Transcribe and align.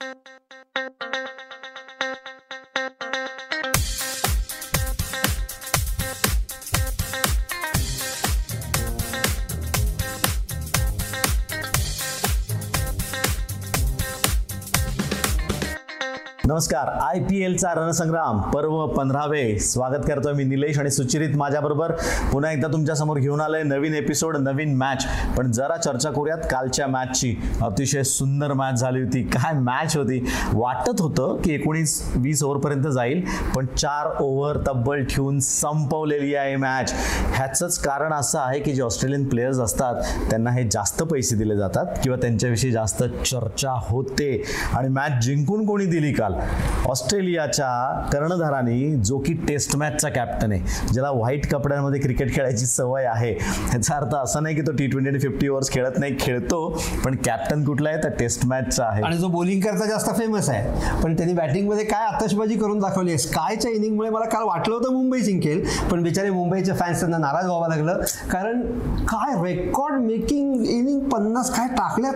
Thank 0.00 0.18
you. 1.14 1.17
नमस्कार. 16.58 16.88
I 17.02 17.18
P 17.20 17.42
एलचा 17.44 17.72
रणसंग्राम 17.76 18.40
पर्व 18.50 18.86
पंधरावे. 18.86 19.58
स्वागत 19.58 20.06
करतोय 20.08 20.32
मी 20.32 20.44
निलेश 20.44 20.78
आणि 20.78 20.90
सुचिरित 20.90 21.36
माझ्याबरोबर. 21.36 21.92
पुन्हा 22.32 22.50
एकदा 22.52 22.68
तुमच्यासमोर 22.68 23.18
घेऊन 23.18 23.40
आलंय 23.40 23.62
नवीन 23.62 23.94
एपिसोड 23.94 24.36
नवीन 24.36 24.74
मॅच 24.76 25.04
पण 25.36 25.50
जरा 25.52 25.76
चर्चा 25.76 26.10
करूयात 26.10 26.38
कालच्या 26.50 26.86
मॅचची 26.86 27.34
अतिशय 27.62 28.02
सुंदर 28.02 28.52
मॅच 28.52 28.74
झाली 28.74 29.02
होती. 29.02 29.22
काय 29.22 29.52
मॅच 29.52 29.96
होती? 29.96 30.18
वाटत 30.52 31.00
होतं 31.00 31.36
की 31.44 31.52
एकोणीस 31.54 32.02
वीस 32.16 32.42
ओव्हरपर्यंत 32.42 32.86
जाईल 32.86 33.22
पण 33.56 33.66
चार 33.76 34.08
ओव्हर 34.20 34.56
तब्बल 34.68 35.04
ठेवून 35.04 35.38
संपवलेली 35.40 36.34
आहे 36.34 36.56
मॅच 36.56 36.92
ह्याचंच 37.36 37.78
कारण 37.78 38.12
असं 38.12 38.38
आहे 38.38 38.60
की 38.60 38.72
जे 38.72 38.82
ऑस्ट्रेलियन 38.82 39.28
प्लेयर्स 39.28 39.58
असतात 39.58 40.02
त्यांना 40.30 40.50
हे 40.50 40.68
जास्त 40.72 41.02
पैसे 41.02 41.36
दिले 41.36 41.56
जातात 41.56 41.86
किंवा 42.02 42.18
त्यांच्याविषयी 42.20 42.70
जास्त 42.70 43.02
चर्चा 43.02 43.78
होते. 43.80 44.42
आणि 44.74 44.88
मॅच 44.88 45.24
जिंकून 45.24 45.66
कोणी 45.66 45.86
दिली 45.86 46.12
काल? 46.12 46.34
ऑस्ट्रेलियाच्या 46.88 47.68
कर्णधाराने 48.12 48.78
जो 48.96 49.18
की 49.18 49.32
टेस्ट 49.48 49.76
मॅचचा 49.76 50.08
कॅप्टन 50.08 50.52
आहे 50.52 50.92
ज्याला 50.92 51.10
व्हाईट 51.10 51.50
कपड्यांमध्ये 51.52 52.00
क्रिकेट 52.00 52.34
खेळायची 52.34 52.66
सवय 52.66 53.04
आहे 53.04 53.32
ह्याचा 53.32 53.94
अर्थ 53.94 54.14
असा 54.14 54.40
नाही 54.40 54.54
की 54.54 54.62
तो 54.62 54.72
टी 54.72 54.86
ट्वेंटी 54.86 55.10
आणि 55.10 55.18
फिफ्टी 55.18 55.48
ओव्हर्स 55.48 55.70
खेळत 55.70 55.98
नाही 55.98 56.16
खेळतो 56.20 56.66
पण 57.04 57.16
कॅप्टन 57.24 57.64
कुठला 57.64 57.88
आहे? 57.88 58.02
तर 58.04 58.08
टेस्ट 58.08 58.46
मॅचचा 58.46 58.84
आहे. 58.84 59.02
आणि 59.02 59.16
जो 59.18 59.28
बॉलिंग 59.28 59.60
करता 59.60 59.86
जास्त 59.86 60.10
फेमस 60.18 60.48
आहे. 60.48 61.00
पण 61.02 61.16
त्यांनी 61.16 61.34
बॅटिंगमध्ये 61.34 61.84
काय 61.84 62.06
आतषबाजी 62.06 62.54
करून 62.54 62.78
दाखवली 62.78 63.10
आहे? 63.10 63.18
स्कायच्या 63.18 63.70
इनिंगमुळे 63.70 64.10
मला 64.10 64.24
काल 64.24 64.44
वाटलं 64.44 64.74
होतं 64.74 64.92
मुंबई 64.92 65.20
जिंकेल 65.20 65.64
पण 65.90 66.02
बिचारे 66.02 66.30
मुंबईचे 66.30 66.72
फॅन्स 66.72 67.00
त्यांना 67.00 67.18
नाराज 67.18 67.46
व्हावं 67.46 67.68
लागलं. 67.68 68.00
कारण 68.32 68.60
काय 69.04 69.42
रेकॉर्ड 69.44 70.00
मेकिंग 70.00 70.64
इनिंग 70.66 71.00
पन्नास 71.00 71.50
काय 71.56 71.66
टाकल्यात? 71.68 72.14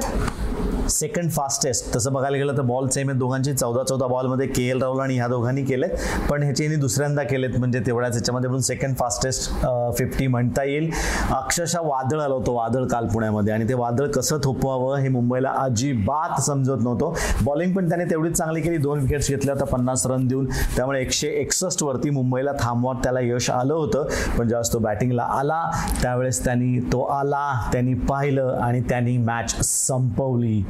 सेकंड 0.89 1.31
फास्टेस्ट 1.31 1.95
तसं 1.95 2.13
बघायला 2.13 2.37
गेलं 2.37 2.57
तर 2.57 2.63
बॉल 2.63 2.89
सेम 2.89 3.09
आहेत 3.09 3.19
दोघांची 3.19 3.53
चौदा 3.53 3.83
चौदा 3.89 4.07
बॉलमध्ये 4.07 4.47
के 4.47 4.63
एल 4.71 4.83
राहुल 4.83 5.01
आणि 5.01 5.17
ह्या 5.17 5.27
दोघांनी 5.29 5.63
केलेत. 5.65 5.91
पण 6.31 6.43
ह्याचे 6.43 6.65
यांनी 6.65 6.77
दुसऱ्यांदा 6.81 7.23
केलेत 7.23 7.59
म्हणजे 7.59 7.81
तेवढ्याच 7.87 8.13
ह्याच्यामध्ये 8.13 8.51
पण 8.51 8.59
सेकंड 8.61 8.97
फास्टेस्ट 8.97 9.51
फिफ्टी 9.99 10.27
म्हणता 10.27 10.65
येईल. 10.65 10.91
अक्षरशः 11.37 11.81
वादळ 11.85 12.21
आलं 12.21 12.35
होतं 12.35 12.53
वादळ 12.53 12.85
काल 12.89 13.07
पुण्यामध्ये. 13.13 13.53
आणि 13.53 13.69
ते 13.69 13.75
वादळ 13.75 14.07
कसं 14.15 14.39
थोपवावं 14.45 14.97
हे 14.99 15.09
मुंबईला 15.09 15.51
अजिबात 15.59 16.41
समजत 16.43 16.83
नव्हतं. 16.83 17.13
बॉलिंग 17.45 17.73
पण 17.75 17.89
त्याने 17.89 18.05
तेवढीच 18.11 18.37
चांगली 18.37 18.61
केली. 18.61 18.77
दोन 18.77 19.01
विकेट्स 19.01 19.29
घेतल्या 19.31 19.55
तर 19.55 19.65
पन्नास 19.65 20.07
रन 20.07 20.27
देऊन. 20.29 20.47
त्यामुळे 20.77 21.01
एकशे 21.01 21.29
एकसष्ट 21.41 21.83
वरती 21.83 22.11
मुंबईला 22.11 22.53
थांबवत 22.61 23.03
त्याला 23.03 23.21
यश 23.23 23.51
आलं 23.51 23.75
होतं. 23.75 24.05
पण 24.39 24.49
ज्यावेळेस 24.49 24.73
तो 24.73 24.79
बॅटिंगला 24.79 25.23
आला 25.39 25.63
त्यावेळेस 26.03 26.45
त्यांनी 26.45 26.79
तो 26.93 27.03
आला 27.03 27.51
त्यांनी 27.73 27.95
पाहिलं 28.09 28.59
आणि 28.63 28.81
त्यांनी 28.89 29.17
मॅच 29.17 29.55
संपवली. 29.65 30.63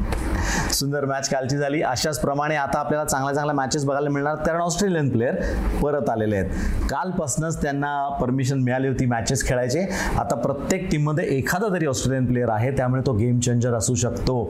सुंदर 0.72 1.04
मॅच 1.04 1.28
कालची 1.28 1.56
झाली. 1.56 1.80
अशाच 1.82 2.18
प्रमाणे 2.20 2.54
आता 2.56 2.78
आपल्याला 2.78 3.04
चांगल्या 3.04 3.34
चांगल्या 3.34 3.54
मॅचेस 3.54 3.84
बघायला 3.84 4.10
मिळणार. 4.10 4.34
कारण 4.36 4.60
ऑस्ट्रेलियन 4.60 5.08
प्लेअर 5.08 5.34
परत 5.82 6.08
आलेले 6.10 6.36
आहेत. 6.36 6.50
कालपासूनच 6.90 7.60
त्यांना 7.62 7.92
परमिशन 8.20 8.62
मिळाली 8.62 8.88
होती 8.88 9.06
मॅचेस 9.06 9.46
खेळायचे. 9.48 9.82
आता 10.18 10.36
प्रत्येक 10.36 10.90
टीममध्ये 10.90 11.24
एखादा 11.36 11.68
तरी 11.74 11.86
ऑस्ट्रेलियन 11.86 12.26
प्लेअर 12.26 12.48
आहे. 12.48 12.70
त्यामुळे 12.76 13.02
तो 13.06 13.12
गेम 13.12 13.38
चेंजर 13.40 13.74
असू 13.74 13.94
शकतो. 13.94 14.44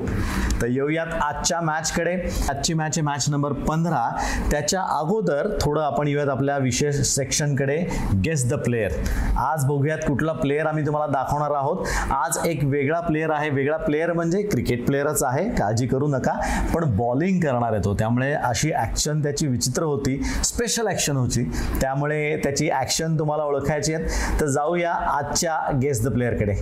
तर 0.63 0.67
येऊयात 0.67 1.13
आजच्या 1.23 1.61
मॅचकडे 1.61 2.15
आजची 2.51 2.75
मॅच 2.75 2.99
आहे 2.99 3.03
मॅच 3.03 3.29
नंबर 3.31 3.53
पंधरा. 3.69 4.09
त्याच्या 4.51 4.83
अगोदर 4.99 5.49
थोडं 5.61 5.83
आपण 5.83 6.09
येऊयात 6.09 6.29
आपल्या 6.29 6.57
विशेष 6.59 7.01
सेक्शनकडे 7.07 7.77
गेस 8.25 8.49
द 8.51 8.55
प्लेअर 8.55 8.93
आज 9.41 9.65
बघूयात 9.65 9.99
कुठला 10.09 10.33
प्लेअर 10.33 10.67
आम्ही 10.67 10.87
तुम्हाला 10.87 11.13
दाखवणार 11.13 11.55
आहोत. 11.57 11.87
आज 12.13 12.39
एक 12.45 12.65
वेगळा 12.65 13.01
प्लेअर 13.01 13.31
आहे. 13.31 13.51
वेगळा 13.51 13.77
प्लेअर 13.77 14.13
म्हणजे 14.13 14.43
क्रिकेट 14.43 14.87
प्लेअरच 14.87 15.23
आहे. 15.23 15.42
काळजी 15.49 15.87
करू 15.87 16.09
नका. 16.09 16.33
पण 16.75 16.97
बॉलिंग 16.97 17.41
करणार 17.41 17.73
आहे 17.73 17.85
तो. 17.85 17.95
त्यामुळे 17.95 18.33
अशी 18.33 18.73
ॲक्शन 18.73 19.23
त्याची 19.23 19.47
विचित्र 19.47 19.83
होती. 19.83 20.23
स्पेशल 20.45 20.87
ॲक्शन 20.87 21.17
होती. 21.17 21.45
त्यामुळे 21.81 22.37
त्याची 22.37 22.71
ॲक्शन 22.71 23.19
तुम्हाला 23.19 23.45
ओळखायची 23.45 23.95
आहेत. 23.95 24.07
तर 24.41 24.47
जाऊया 24.47 24.93
आजच्या 24.93 25.79
गेस 25.83 26.05
द 26.05 26.13
प्लेअरकडे 26.13 26.55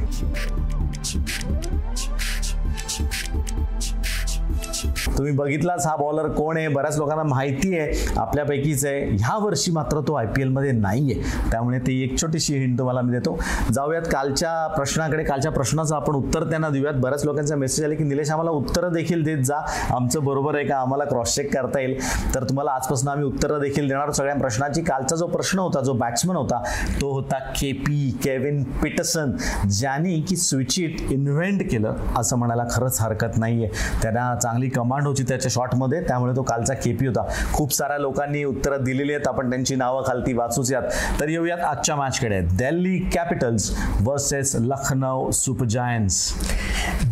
तुम्ही 5.20 5.34
बघितलाच 5.36 5.86
हा 5.86 5.94
बॉलर 5.97 6.28
कोण 6.28 6.56
आहे? 6.56 6.69
बऱ्याच 6.69 6.97
लोकांना 6.98 7.22
माहिती 7.22 7.78
आहे. 7.78 8.14
आपल्यापैकीच 8.16 8.84
आहे. 8.86 9.00
ह्या 9.10 9.36
वर्षी 9.44 9.72
मात्र 9.72 10.00
तो 10.00 10.14
आय 10.14 10.26
पी 10.26 10.42
एलमध्ये 10.42 10.70
नाही 10.72 11.12
आहे 11.12 11.50
त्यामुळे 11.50 11.78
ती 11.78 12.00
एक 12.04 12.16
छोटीशी 12.20 12.56
हिंट 12.58 12.78
तुम्हाला 12.78 13.00
मी 13.00 13.12
देतो. 13.12 13.36
जाऊयात 13.72 14.03
कालच्या 14.12 14.66
प्रश्नाकडे. 14.66 15.25
कालच्या 15.25 15.50
प्रश्नाचं 15.53 15.94
आपण 15.97 16.14
उत्तर 16.14 16.44
त्यांना 16.50 16.69
देऊयात. 16.69 16.94
बऱ्याच 16.94 17.25
लोकांचा 17.25 17.56
मेसेज 17.56 17.84
आले 17.84 17.94
की 17.94 18.04
निलेश 18.04 18.30
आम्हाला 18.30 18.50
उत्तरं 18.50 18.92
देखील 18.92 19.25
देत 19.25 19.42
जा. 19.44 19.59
आमचं 19.91 20.25
बरोबर 20.25 20.54
आहे 20.54 20.64
का? 20.64 20.76
आम्हाला 20.76 21.04
क्रॉस 21.04 21.34
चेक 21.34 21.53
करता 21.54 21.80
येईल. 21.80 21.98
तर 22.34 22.44
तुम्हाला 22.44 22.70
आजपासून 22.70 23.09
आम्ही 23.09 23.26
उत्तरं 23.26 23.60
देखील 23.60 23.88
देणार 23.88 24.10
सगळ्या 24.10 24.34
प्रश्नाची 24.34 24.82
कालचा 24.82 25.16
जो 25.16 25.26
प्रश्न 25.26 25.59
होता 25.59 25.80
जो 25.80 25.92
बॅट्समन 25.92 26.36
होता 26.36 26.62
तो 27.00 27.12
होता 27.12 27.38
के 27.60 27.72
पी 27.72 28.19
केविन 28.25 28.62
पिटसन 28.82 29.36
ज्यांनी 29.70 30.20
की 30.20 30.36
स्विचिट 30.36 31.00
इन्व्हेंट 31.10 31.62
केलं 31.70 31.94
असं 32.16 32.36
म्हणायला 32.36 32.64
खरंच 32.72 33.00
हरकत 33.00 33.38
नाही 33.38 33.64
आहे 33.64 34.03
त्यांना 34.03 34.34
चांगली 34.34 34.69
कमांड 34.69 35.06
होती 35.10 35.22
त्याच्या 35.22 35.50
शॉटमध्ये 35.50 36.00
त्यामुळे 36.00 36.37
तो 36.37 36.43
कालचा 36.43 36.75
केपी 36.75 37.06
होता. 37.06 37.26
खूप 37.53 37.72
साऱ्या 37.72 37.98
लोकांनी 37.98 38.44
उत्तरं 38.44 38.84
दिलेली 38.84 39.12
आहेत. 39.15 39.28
आपण 39.28 39.50
त्यांची 39.50 39.75
नावं 39.75 40.03
खालती 40.06 40.32
वाचूच 40.32 40.72
यात. 40.72 40.82
तर 41.21 41.28
येऊयात 41.28 41.59
आजच्या 41.59 41.97
मॅचकडे 41.97 42.41
Delhi 42.41 42.98
Capitals 43.15 43.71
versus 44.00 44.56
Lucknow 44.56 45.31
Super 45.31 45.66
Giants 45.66 46.32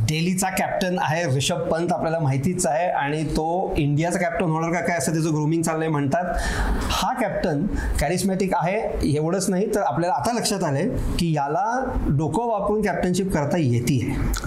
डेलीचा 0.09 0.49
captain 0.49 0.97
आहे 0.99 1.25
ऋषभ 1.37 1.59
पंत 1.71 1.93
आपल्याला 1.93 2.19
माहितीच 2.19 2.67
आहे. 2.67 2.87
आणि 2.89 3.23
तो 3.27 3.75
इंडियाचा 3.77 4.19
कॅप्टन 4.19 4.51
होणार 4.51 4.73
का 4.73 4.81
काय 4.81 4.97
असं 4.99 5.13
त्याचं 5.13 5.33
ग्रुमिंग 5.33 5.63
चाललंय 5.63 5.89
म्हणतात. 5.89 6.25
हा 6.91 7.13
कॅप्टन 7.15 7.67
कॅरिस्मॅटिक 8.01 8.55
आहे 8.57 8.79
एवढंच 9.15 9.49
नाही 9.51 9.67
तर 9.75 9.81
आपल्याला 9.81 10.15
आता 10.15 10.33
लक्षात 10.33 10.65
आलंय 10.65 10.89
की 11.19 11.33
याला 11.33 11.65
डोकं 12.09 12.49
वापरून 12.49 12.83
कॅप्टनशिप 12.83 13.33
करता 13.33 13.59
येते 13.59 13.99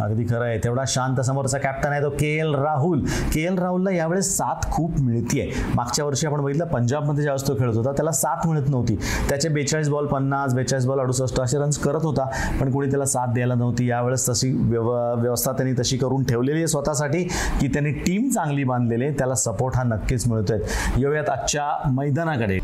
अगदी 0.01 0.23
खरं 0.23 0.45
आहे. 0.45 0.57
तेवढा 0.57 0.83
शांत 0.87 1.21
समोरचा 1.21 1.57
कॅप्टन 1.57 1.91
आहे 1.91 2.01
तो 2.01 2.09
K 2.09 2.35
L 2.37 2.55
Rahul. 2.55 3.03
K 3.33 3.43
L 3.43 3.57
राहुलला 3.59 3.91
यावेळेस 3.91 4.35
साथ 4.37 4.69
खूप 4.71 4.99
मिळतीये. 5.01 5.49
मागच्या 5.75 6.05
वर्षी 6.05 6.27
आपण 6.27 6.41
बघितलं 6.41 6.65
पंजाबमध्ये 6.65 7.23
ज्यावेळेस 7.23 7.47
तो 7.47 7.55
खेळत 7.59 7.75
होता 7.75 7.91
त्याला 7.91 8.11
साथ 8.11 8.47
मिळत 8.47 8.69
नव्हती. 8.69 8.95
त्याचे 9.29 9.49
बेचाळीस 9.49 9.89
बॉल 9.89 10.07
पन्नास 10.07 10.53
बेचाळीस 10.53 10.85
बॉल 10.85 10.99
अडुसष्ट 10.99 11.39
असे 11.41 11.57
रन्स 11.57 11.77
करत 11.77 12.03
होता 12.03 12.29
पण 12.59 12.71
कोणी 12.71 12.89
त्याला 12.89 13.05
साथ 13.05 13.33
द्यायला 13.33 13.55
नव्हती. 13.55 13.89
यावेळेस 13.89 14.29
तशी 14.29 14.51
व्यव 14.53 14.91
व्यवस्था 15.13 15.51
त्यांनी 15.51 15.81
तशी 15.81 15.97
करून 15.97 16.23
ठेवलेली 16.23 16.57
आहे 16.57 16.67
स्वतःसाठी 16.67 17.23
की 17.61 17.67
त्यांनी 17.67 17.91
टीम 17.91 18.29
चांगली 18.29 18.63
बांधलेली 18.63 19.05
आहे 19.05 19.13
त्याला 19.17 19.35
सपोर्ट 19.35 19.75
हा 19.75 19.83
नक्कीच 19.83 20.27
मिळतोय. 20.27 20.59
येऊयात 20.97 21.29
आजच्या 21.29 21.89
मैदानाकडे. 21.89 22.59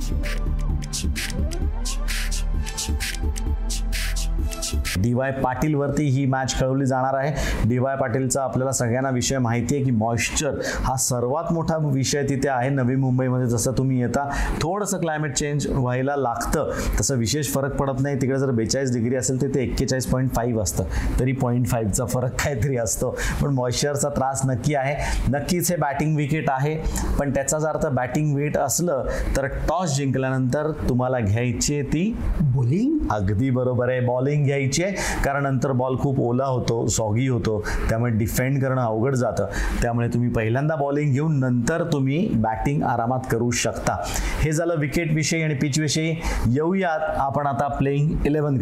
डी 5.02 5.13
वाय 5.13 5.31
पाटीलवरती 5.34 6.03
ही 6.03 6.25
मॅच 6.25 6.58
खेळवली 6.59 6.85
जाणार 6.85 7.13
आहे. 7.13 7.31
डी 7.69 7.78
वाय 7.78 7.96
पाटीलचा 7.96 8.41
आपल्याला 8.41 8.72
सगळ्यांना 8.72 9.09
विषय 9.09 9.38
माहिती 9.38 9.75
आहे 9.75 9.84
की 9.84 9.91
मॉइश्चर 9.91 10.59
हा 10.84 10.96
सर्वात 10.97 11.52
मोठा 11.53 11.78
विषय 11.78 12.24
तिथे 12.30 12.50
आहे 12.50 12.69
नवी 12.69 12.96
मुंबईमध्ये. 12.96 13.47
जसं 13.47 13.72
तुम्ही 13.78 14.02
येता 14.02 14.28
थोडंसं 14.62 14.97
क्लायमेट 14.97 15.34
चेंज 15.34 15.68
व्हायला 15.69 16.16
लागतं. 16.16 16.69
तसं 17.00 17.16
विशेष 17.16 17.52
फरक 17.53 17.75
पडत 17.75 18.02
नाही. 18.02 18.16
तिकडे 18.22 18.38
जर 18.40 18.52
बेचाळीस 18.52 18.94
डिग्री 18.94 19.16
असेल 19.16 19.41
तर 19.41 19.47
ते 19.56 19.63
एक्केचाळीस 19.63 20.06
पॉईंट 20.06 20.34
फाईव्ह 20.36 20.62
असतं. 20.62 20.84
तरी 21.19 21.31
पॉईंट 21.31 21.68
फाईव्हचा 21.68 22.06
फरक 22.06 22.41
काहीतरी 22.44 22.78
असतो. 22.78 23.09
पण 23.41 23.53
मॉइश्चरचा 23.53 24.09
त्रास 24.09 24.41
नक्की 24.46 24.75
आहे. 24.75 24.96
नक्कीच 25.30 25.72
हे 25.72 25.78
बॅटिंग 25.78 26.16
विकेट 26.18 26.50
आहे. 26.50 26.75
पण 27.19 27.34
त्याचा 27.34 27.60
जर 27.60 27.68
अर्थ 27.68 27.86
बॅटिंग 27.88 28.36
वेट 28.36 28.57
असलं 28.57 29.06
तर 29.38 29.45
टॉस 29.68 29.95
जिंकल्यानंतर 29.95 30.72
तुम्हाला 30.89 31.19
घ्यायची 31.19 31.81
ती 31.81 32.04
बॉलिंग 32.42 32.98
अगदी 33.12 33.50
बरोबर 33.50 33.89
आहे. 33.89 34.00
बॉलिंग 34.00 34.45
घ्यायची 34.45 34.83
आहे 34.88 35.24
कारण 35.24 35.44
नंतर 35.44 35.72
बॉल 35.72 35.98
खूप 35.98 36.19
ओला 36.19 36.45
होतो 36.45 36.88
सॉगी 36.88 37.28
होतो. 37.28 37.63
त्यामुळे 37.89 38.12
डिफेंड 38.12 38.62
करणं 38.62 38.81
अवघड 38.81 39.16
जातं. 39.16 39.45
त्यामुळे 39.81 40.07
तुम्ही 40.07 40.30
पहिल्यांदा 40.30 40.75
बॉलिंग 40.75 41.13
घेऊन 41.13 41.39
नंतर 41.39 41.84
तुम्ही 41.94 42.28
बॅटिंग 42.34 42.84
आरामात 42.84 43.19
करू 43.31 43.51
शकता. 43.51 43.98
हे 44.42 44.51
झालं 44.51 44.75
विकेट 44.78 45.13
विषयी 45.13 45.42
आणि 45.44 45.54
पिच 45.54 45.80
विषयी. 45.80 46.16
येऊयात 46.48 47.00
आपण 47.18 47.48
आता 47.48 47.68
playing 47.68 48.25
eleven 48.25 48.57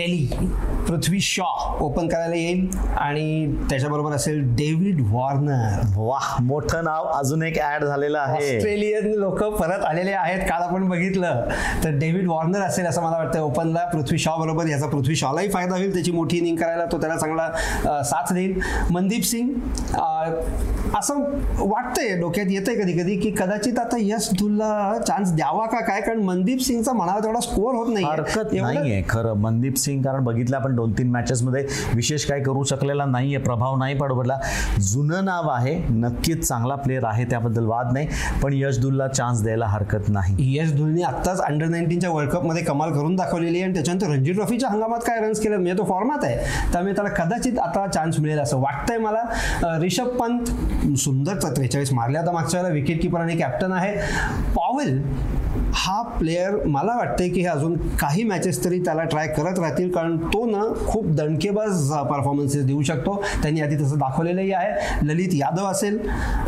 Delhi 0.00 0.46
Prithvi 0.88 1.20
Shaw. 1.20 1.44
Open 1.80 2.08
करायला 2.08 2.34
येईल. 2.34 2.68
आणि 2.98 3.54
त्याच्याबरोबर 3.70 4.12
असेल 4.12 4.40
डेव्हिड 4.56 5.00
वॉर्नर. 5.10 5.80
वाह 5.96 6.42
मोठं 6.42 6.84
नाव 6.84 7.04
अजून 7.08 7.42
एक 7.42 7.58
ऍड 7.62 7.84
झालेलं 7.84 8.18
आहे. 8.18 8.56
ऑस्ट्रेलियन 8.56 9.12
लोक 9.14 9.42
परत 9.44 9.84
आलेले 9.84 10.12
आहेत. 10.12 10.42
काल 10.48 10.62
आपण 10.62 10.88
बघितलं. 10.88 11.42
तर 11.84 11.90
डेव्हिड 11.90 12.28
वॉर्नर 12.28 12.60
असेल 12.60 12.86
असं 12.86 13.02
मला 13.02 13.16
वाटतं 13.16 13.40
ओपनला 13.40 13.84
पृथ्वी 13.84 14.18
शॉ 14.18 14.36
बरोबर 14.36 14.66
याचा 14.66 14.86
पृथ्वी 14.86 15.16
शॉलाही 15.16 15.48
फायदा 15.50 15.76
होईल. 15.76 15.92
त्याची 15.94 16.12
मोठी 16.12 16.38
इनिंग 16.38 16.56
करायला 16.56 16.84
तो 16.84 17.00
त्याला 17.00 17.16
चांगला 17.16 18.02
साथ 18.04 18.32
देईल. 18.32 18.60
मनदीप 18.90 19.24
सिंग 19.24 19.48
असं 20.98 21.20
वाटतंय 21.58 22.14
डोक्यात 22.20 22.46
येतंय 22.50 22.74
कधी 22.74 22.92
कधी 22.92 23.16
की 23.16 23.30
कदाचित 23.30 23.78
आता 23.78 23.96
यश 24.00 24.28
धुलला 24.38 24.98
चान्स 25.06 25.32
द्यावा 25.32 25.66
का 25.66 25.80
काय? 25.80 26.00
कारण 26.00 26.20
मनदीप 26.22 26.60
सिंगचा 26.60 26.92
म्हणावा 26.92 27.18
तेवढा 27.18 27.40
स्कोअर 27.40 27.74
होत 27.74 27.92
नाही 27.92 28.04
हरकत 28.04 28.52
नाहीये 28.52 29.02
खरं. 29.08 29.34
मनदीप 29.40 29.76
सिंग 29.78 30.02
कारण 30.02 30.24
बघितलं 30.24 30.56
आपण 30.56 30.74
दोन 30.76 30.92
तीन 30.92 31.10
मॅचेस 31.10 31.42
मध्ये 31.42 31.64
विशेष 31.94 32.24
काय 32.26 32.40
करू 32.40 32.62
शकलेला 32.64 33.04
नाहीये 33.04 33.38
प्रभाव 33.38 33.76
नाही 33.76 33.94
पडला 33.94 34.38
जुनं 34.80 35.24
नाव 35.24 35.48
आहे 35.50 35.74
नक्कीच 35.90 36.46
चांगला 36.48 36.74
प्लेअर 36.74 37.04
आहे 37.04 37.24
त्याबद्दल 37.24 37.66
वाद 37.66 37.92
नाही. 37.92 38.08
पण 38.42 38.52
यशदुलला 38.54 39.08
चान्स 39.08 39.42
द्यायला 39.42 39.66
हरकत 39.66 40.08
नाही. 40.08 40.56
यश 40.56 40.72
धुलने 40.72 41.02
आत्ताच 41.02 41.40
अंडर 41.40 41.66
नाईन्टीनच्या 41.66 42.10
वर्ल्ड 42.10 42.30
कपमध्ये 42.30 42.62
कमाल 42.62 42.92
करून 42.92 43.16
दाखवलेली 43.16 43.54
आहे. 43.54 43.64
आणि 43.64 43.74
त्याच्यानंतर 43.74 44.06
रणजी 44.06 44.32
ट्रॉफीच्या 44.32 44.68
हंगामात 44.70 45.00
काय 45.06 45.20
रन्स 45.20 45.40
केलं? 45.40 45.56
म्हणजे 45.56 45.78
तो 45.78 45.84
फॉर्मात 45.84 46.24
आहे. 46.24 46.36
त्यामुळे 46.72 46.94
त्याला 46.94 47.10
कदाचित 47.14 47.58
आता 47.58 47.86
चान्स 47.86 48.18
मिळेल 48.20 48.38
असं 48.38 48.60
वाटतंय 48.60 48.98
मला. 48.98 49.22
रिषभ 49.80 50.08
पंत 50.20 50.50
सुंदर 50.98 51.34
त्रेचाळीस 51.56 51.92
मारल्या. 51.92 52.22
आता 52.22 52.32
मागच्या 52.32 52.60
वेळेला 52.60 52.74
विकेट 52.74 53.02
किपर 53.02 53.20
आणि 53.20 53.36
कॅप्टन 53.36 53.72
आहे. 53.72 53.96
पॉवेल 54.54 55.02
हा 55.72 56.00
प्लेअर 56.18 56.54
मला 56.66 56.94
वाटतंय 56.96 57.28
की 57.28 57.40
हे 57.40 57.46
अजून 57.46 57.76
काही 58.00 58.22
मॅचेस 58.24 58.64
तरी 58.64 58.78
त्याला 58.84 59.04
ट्राय 59.04 59.26
करत 59.28 59.58
राहतील. 59.58 59.90
कारण 59.92 60.16
तो 60.24 60.44
ना 60.46 60.62
खूप 60.86 61.06
दणकेबाज 61.16 61.90
परफॉर्मन्सेस 62.10 62.64
देऊ 62.66 62.82
शकतो. 62.82 63.14
त्यांनी 63.42 63.60
आधी 63.60 63.76
तसं 63.76 63.98
दाखवलेलंही 63.98 64.52
आहे. 64.52 65.06
ललित 65.06 65.34
यादव 65.34 65.66
असेल 65.66 65.98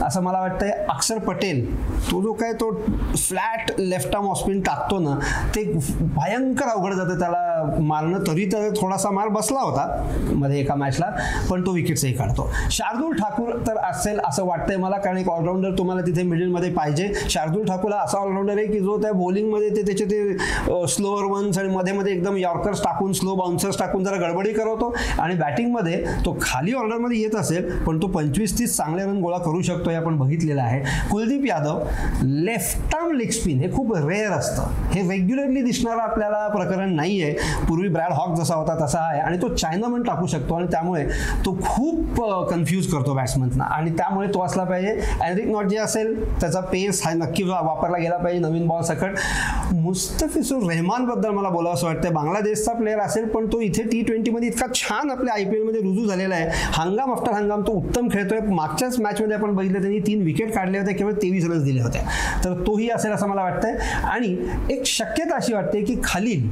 असं 0.03 0.23
मला 0.23 0.41
वाटतंय. 0.41 0.71
अक्षर 0.91 1.19
पटेल 1.19 1.65
तो 2.11 2.21
जो 2.23 2.33
काय 2.33 2.53
तो 2.53 2.71
फ्लॅट 3.17 3.71
लेफ्ट 3.79 4.15
आर्म 4.17 4.29
ऑस्पिन 4.29 4.61
टाकतो 4.61 4.99
ना 4.99 5.19
ते 5.55 5.65
भयंकर 6.01 6.67
अवघड 6.67 6.95
जातं 6.95 7.19
त्याला 7.19 7.79
मारणं. 7.81 8.19
तरी 8.27 8.45
तर 8.53 8.69
थोडासा 8.77 9.11
मार 9.11 9.29
बसला 9.29 9.61
होता 9.61 10.33
मध्ये 10.33 10.61
एका 10.61 10.75
मॅचला 10.75 11.11
पण 11.51 11.67
तो 11.67 11.73
विकेट्सही 11.73 12.13
काढतो. 12.13 12.51
शार्दूल 12.71 13.17
ठाकूर 13.17 13.57
तर 13.67 13.77
असेल 13.85 14.19
असं 14.21 14.47
वाटतंय 14.47 14.77
मला. 14.77 14.99
कारण 14.99 15.19
एक 15.19 15.29
ऑलराऊंडर 15.29 15.77
तुम्हाला 15.79 16.07
तिथे 16.07 16.23
मिडलमध्ये 16.23 16.71
पाहिजे. 16.73 17.13
शार्दूल 17.29 17.67
ठाकूर 17.67 17.93
हा 17.93 18.01
असा 18.01 18.19
ऑलराऊंडर 18.19 18.57
आहे 18.57 18.67
की 18.67 18.79
जो 18.81 19.01
त्या 19.03 19.12
बॉलिंगमध्ये 19.13 19.69
ते 19.71 19.83
त्याचे 19.83 20.05
ते 20.05 20.87
स्लोअर 20.89 21.25
वन्स 21.25 21.59
आणि 21.59 21.69
मध्ये 21.69 21.93
मध्ये 21.93 22.13
एकदम 22.13 22.37
यॉर्कर्स 22.37 22.83
टाकून 22.85 23.13
स्लो 23.13 23.35
बाउन्सर्स 23.35 23.79
टाकून 23.79 24.05
जरा 24.05 24.17
गडबडी 24.19 24.53
करवतो 24.53 24.93
आणि 25.19 25.35
बॅटिंगमध्ये 25.37 26.03
तो 26.25 26.37
खाली 26.41 26.73
ऑर्डरमध्ये 26.75 27.21
येत 27.21 27.35
असेल 27.37 27.71
पण 27.85 28.01
तो 28.03 28.07
पंचवीस 28.07 28.59
तीस 28.59 28.77
चांगले 28.77 29.03
रन 29.03 29.21
गोळा 29.23 29.39
करू 29.39 29.63
शकतो 29.63 29.91
हे 29.91 29.97
आपण 29.97 30.17
बघितलेलं 30.19 30.63
आहे. 30.63 30.81
Kuldeep 31.11 31.47
Yadav 31.47 31.81
left 32.23 32.95
arm 32.97 33.13
leg 33.17 33.31
spin 33.31 33.61
हे 33.61 33.71
खूप 33.73 33.95
रेअर 33.97 34.33
असतं. 34.33 34.63
हे 34.93 35.03
रेग्युलरली 35.09 35.63
दिसणारं 35.63 36.01
आपल्याला 36.01 36.47
प्रकरण 36.49 36.95
नाही 36.97 37.23
आहे 37.23 37.65
पूर्वी 37.69 37.89
ब्रॅड 37.89 38.13
हॉक 38.13 38.35
जसा 38.39 38.55
होता 38.55 38.75
तसा 38.85 39.01
आहे. 39.03 39.21
आणि 39.21 39.41
तो 39.43 39.55
चायनामन 39.55 40.03
टाकू 40.03 40.27
शकतो 40.27 40.55
आणि 40.55 40.67
त्यामुळे 40.73 41.05
तो 41.47 41.57
खूप 41.63 42.21
कन्फ्यूज 42.51 42.93
करतो 42.93 43.15
बॅट्समनना 43.15 43.65
आणि 43.75 43.91
त्यामुळे 43.99 44.29
तो 44.35 44.43
असला 44.45 44.65
पाहिजे. 44.65 44.99
अँड्रिक 45.21 45.49
नॉट 45.49 45.67
जे 45.67 45.77
असेल 45.79 46.15
त्याचा 46.41 46.61
पेस 46.63 47.03
हा 47.05 47.13
नक्की 47.15 47.43
वापरला 47.45 47.99
गेला 47.99 48.17
पाहिजे. 48.17 48.41
नवीन 48.41 48.67
बॉल 48.69 48.83
सकट 49.03 49.75
मुस्तफिजुर 49.75 50.63
रहमानबद्दल 50.71 51.31
मला 51.31 51.49
बोलावं 51.49 51.75
असं 51.75 51.87
वाटतं 51.87 52.15
बांगलादेशचा 52.15 52.73
प्लेअर 52.73 52.99
असेल 52.99 53.29
पण 53.29 53.47
तो 53.53 53.61
इथे 53.61 53.83
टी 53.83 54.03
ट्वेंटीमध्ये 54.03 54.49
इतका 54.49 54.67
छान 54.75 55.11
आपल्या 55.11 55.35
आय 55.35 55.45
पी 55.45 55.57
एलमध्ये 55.57 55.81
रुजू 55.81 56.07
झालेला 56.07 56.35
आहे. 56.35 56.49
हंगाम 56.73 57.13
आफ्टर 57.13 57.33
हंगाम 57.33 57.63
तो 57.63 57.73
उत्तम 57.73 58.09
खेळतोय. 58.13 58.41
मागच्याच 58.49 58.99
मॅचमध्ये 59.01 59.37
आपण 59.37 59.55
बघितलं 59.55 59.81
त्यांनी 59.81 59.99
तीन 59.99 60.23
विकेट 60.23 60.55
काढले 60.55 60.79
होते 60.79 60.93
केवळ 60.93 61.13
तेवीस 61.13 61.45
रन्स 61.45 61.65
दिले 61.65 61.81
होते. 61.81 62.05
तर 62.45 62.63
तोही 62.67 62.89
असेल 62.91 63.13
असं 63.13 63.29
मला 63.29 63.43
वाटतंय. 63.43 63.77
आणि 64.05 64.37
एक 64.71 64.87
शक्यता 64.87 65.37
अशी 65.37 65.55
वाटते 65.55 65.83
की 65.83 65.97
खालील 66.05 66.49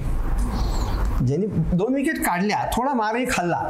ज्यांनी 1.27 1.47
दोन 1.73 1.95
विकेट 1.95 2.19
काढल्या 2.19 2.59
थोडा 2.73 2.93
मारही 2.95 3.25
खाल्ला. 3.31 3.61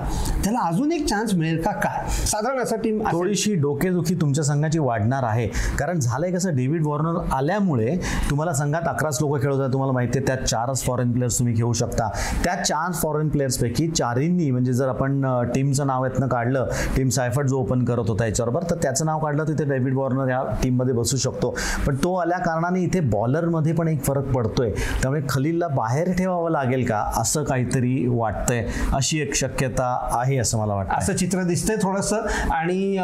त्याला 0.45 0.59
अजून 0.61 0.93
एक 0.93 1.07
चान्स 1.07 1.35
मिळेल 1.35 1.63
का? 1.63 1.71
काय 1.73 2.09
साधारण 2.27 2.59
असं 2.59 2.77
टीम 2.77 3.03
थोडीशी 3.13 3.55
डोकेदुखी 3.55 4.15
तुमच्या 4.15 4.45
संघाची 4.45 4.79
वाढणार 4.79 5.23
आहे. 5.23 5.47
कारण 5.79 6.01
झालंय 6.01 6.31
कसं 6.31 6.57
डेव्हिड 6.57 6.87
वॉर्नर 6.87 7.21
आल्यामुळे 7.33 7.97
तुम्हाला 8.31 8.53
संघात 8.53 8.89
अकराच 8.89 9.19
लोक 9.21 9.41
खेळत 9.43 9.61
आहेत 9.61 9.73
तुम्हाला 9.73 9.93
माहिती 9.93 10.19
आहे 10.19 10.27
त्यात 10.27 10.47
चारच 10.47 10.83
फॉरेन 10.83 11.13
प्लेयर्स 11.13 11.39
तुम्ही 11.39 11.55
घेऊ 11.55 11.73
शकता. 11.73 12.09
त्या 12.45 12.55
चार 12.65 12.93
फॉरेन 12.93 13.29
प्लेयर्सपैकी 13.29 13.89
चारींनी 13.89 14.51
म्हणजे 14.51 14.73
जर 14.73 14.89
आपण 14.89 15.25
टीमचं 15.55 15.87
नाव 15.87 16.05
यातनं 16.05 16.29
काढलं 16.29 16.69
टीम 16.97 17.09
सायफर्ट 17.09 17.47
जो 17.47 17.59
ओपन 17.59 17.85
करत 17.85 18.09
होता 18.09 18.25
याच्याबरोबर 18.25 18.71
तर 18.71 18.77
त्याचं 18.83 19.07
नाव 19.07 19.19
काढलं 19.19 19.45
तिथे 19.45 19.65
डेव्हिड 19.65 19.95
वॉर्नर 19.95 20.29
या 20.29 20.43
टीममध्ये 20.63 20.95
बसू 20.95 21.17
शकतो. 21.17 21.55
पण 21.87 21.97
तो 21.97 22.15
आल्या 22.15 22.39
कारणाने 22.39 22.81
इथे 22.81 23.01
बॉलरमध्ये 23.01 23.73
पण 23.73 23.89
एक 23.89 24.03
फरक 24.05 24.33
पडतोय. 24.33 24.71
त्यामुळे 25.03 25.21
खलीलला 25.29 25.69
बाहेर 25.69 26.13
ठेवावं 26.13 26.51
लागेल 26.51 26.87
का? 26.87 27.05
असं 27.17 27.40
काहीतरी 27.45 28.07
वाटतंय 28.09 28.65
अशी 28.93 29.21
एक 29.21 29.35
शक्यता 29.35 29.87
आहे 30.13 30.37
असं 30.39 30.59
मला 30.59 30.75
वाटतं 30.75 30.95
असं 30.99 31.17
चित्र 31.17 31.43
दिसतंय 31.43 31.77
थोडंसं 31.83 32.27
आणि 32.51 32.97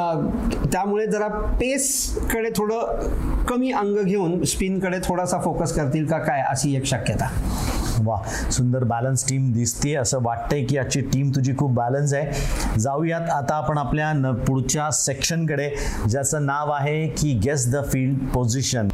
त्यामुळे 0.73 1.07
जरा 1.07 1.29
पेसकडे 1.61 2.51
थोडं 2.57 3.45
कमी 3.49 3.71
अंग 3.73 3.97
घेऊन 4.05 4.43
स्पिनकडे 4.45 4.99
थोडासा 5.05 5.41
फोकस 5.41 5.73
करतील 5.73 6.07
का 6.07 6.19
काय 6.19 6.43
अशी 6.49 6.75
एक 6.77 6.85
शक्यता. 6.87 7.29
वा 8.05 8.17
सुंदर 8.53 8.85
बॅलन्स 8.85 9.25
टीम 9.29 9.51
दिसते 9.53 9.95
असं 9.95 10.19
वाटतंय 10.23 10.65
की 10.65 10.77
आजची 10.79 11.01
टीम 11.13 11.31
तुझी 11.37 11.53
खूप 11.59 11.71
बॅलन्स 11.75 12.13
आहे. 12.15 12.79
जाऊयात 12.81 13.31
आता 13.31 13.55
आपण 13.55 13.79
आपल्या 13.79 14.13
न 14.13 14.33
पुढच्या 14.47 14.91
सेक्शनकडे 14.91 15.71
ज्याचं 16.09 16.47
नाव 16.47 16.71
आहे 16.71 17.07
की 17.09 17.33
guess 17.45 17.71
the 17.73 17.85
field 17.85 18.27
position 18.35 18.89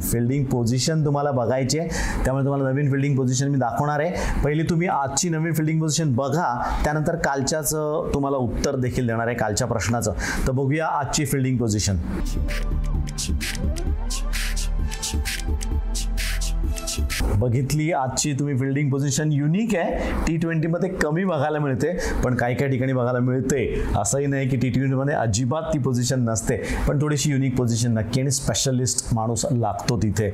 fielding 0.00 0.44
position 0.44 1.04
तुम्हाला 1.04 1.30
बघायची 1.30 1.78
आहे. 1.78 1.88
त्यामुळे 2.24 2.44
तुम्हाला 2.44 2.70
नवीन 2.70 2.90
फिल्डिंग 2.90 3.16
पोझिशन 3.16 3.48
मी 3.48 3.58
दाखवणार 3.58 4.00
आहे. 4.00 4.40
पहिली 4.44 4.62
तुम्ही 4.62 4.88
आजची 4.88 5.28
नवीन 5.28 5.52
फिल्डिंग 5.52 5.80
पोझिशन 5.80 6.14
बघा. 6.14 6.52
त्यानंतर 6.84 7.16
कालच्याच 7.16 7.74
तुम्हाला 8.14 8.36
उत्तर 8.36 8.76
देखील 8.76 9.06
देणार 9.06 9.26
आहे 9.26 9.36
कालच्या 9.36 9.66
प्रश्नाचं. 9.66 10.12
तर 10.46 10.52
बघूया 10.52 10.86
आजची 10.88 11.26
फिल्डिंग 11.26 11.56
पोझिशन 11.56 11.96
बघितली 17.42 17.90
आजची 17.92 18.32
तुम्ही 18.32 18.56
फिल्डिंग 18.58 18.90
पोझिशन 18.90 19.32
युनिक 19.32 19.74
आहे. 19.76 20.10
टी 20.26 20.36
ट्वेंटीमध्ये 20.36 20.88
कमी 20.92 21.24
बघायला 21.24 21.58
मिळते 21.58 21.96
पण 22.24 22.34
काही 22.34 22.54
काही 22.54 22.70
ठिकाणी 22.70 22.92
बघायला 22.92 23.18
मिळते. 23.18 23.62
असंही 23.96 24.26
नाही 24.26 24.48
की 24.48 24.56
टी 24.56 24.70
ट्वेंटीमध्ये 24.70 25.14
अजिबात 25.14 25.72
ती 25.72 25.78
पोझिशन 25.78 26.20
नसते 26.24 26.56
पण 26.88 27.00
थोडीशी 27.02 27.30
युनिक 27.30 27.56
पोझिशन 27.56 27.92
नक्की 27.92 28.20
आणि 28.20 28.30
स्पेशलिस्ट 28.30 29.14
माणूस 29.14 29.44
लागतो 29.52 29.96
तिथे. 30.02 30.30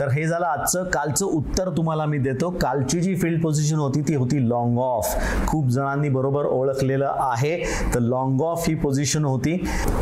तर 0.00 0.08
हे 0.08 0.24
झालं 0.26 0.46
आजचं. 0.46 0.84
कालचं 0.92 1.26
उत्तर 1.26 1.68
तुम्हाला 1.76 2.04
मी 2.06 2.18
देतो. 2.18 2.50
कालची 2.62 3.00
जी 3.00 3.14
फील्ड 3.16 3.42
पोझिशन 3.42 3.76
होती 3.76 4.00
ती 4.08 4.14
होती 4.14 4.48
लॉंग 4.48 4.78
ऑफ 4.78 5.14
खूप 5.46 5.68
जणांनी 5.68 6.08
बरोबर 6.08 6.44
ओळखलेलं 6.44 7.12
आहे. 7.18 7.56
तर 7.94 8.00
लॉंग 8.00 8.40
ऑफ 8.40 8.64
ही 8.68 8.74
पोझिशन 8.74 9.24
होती. 9.24 9.56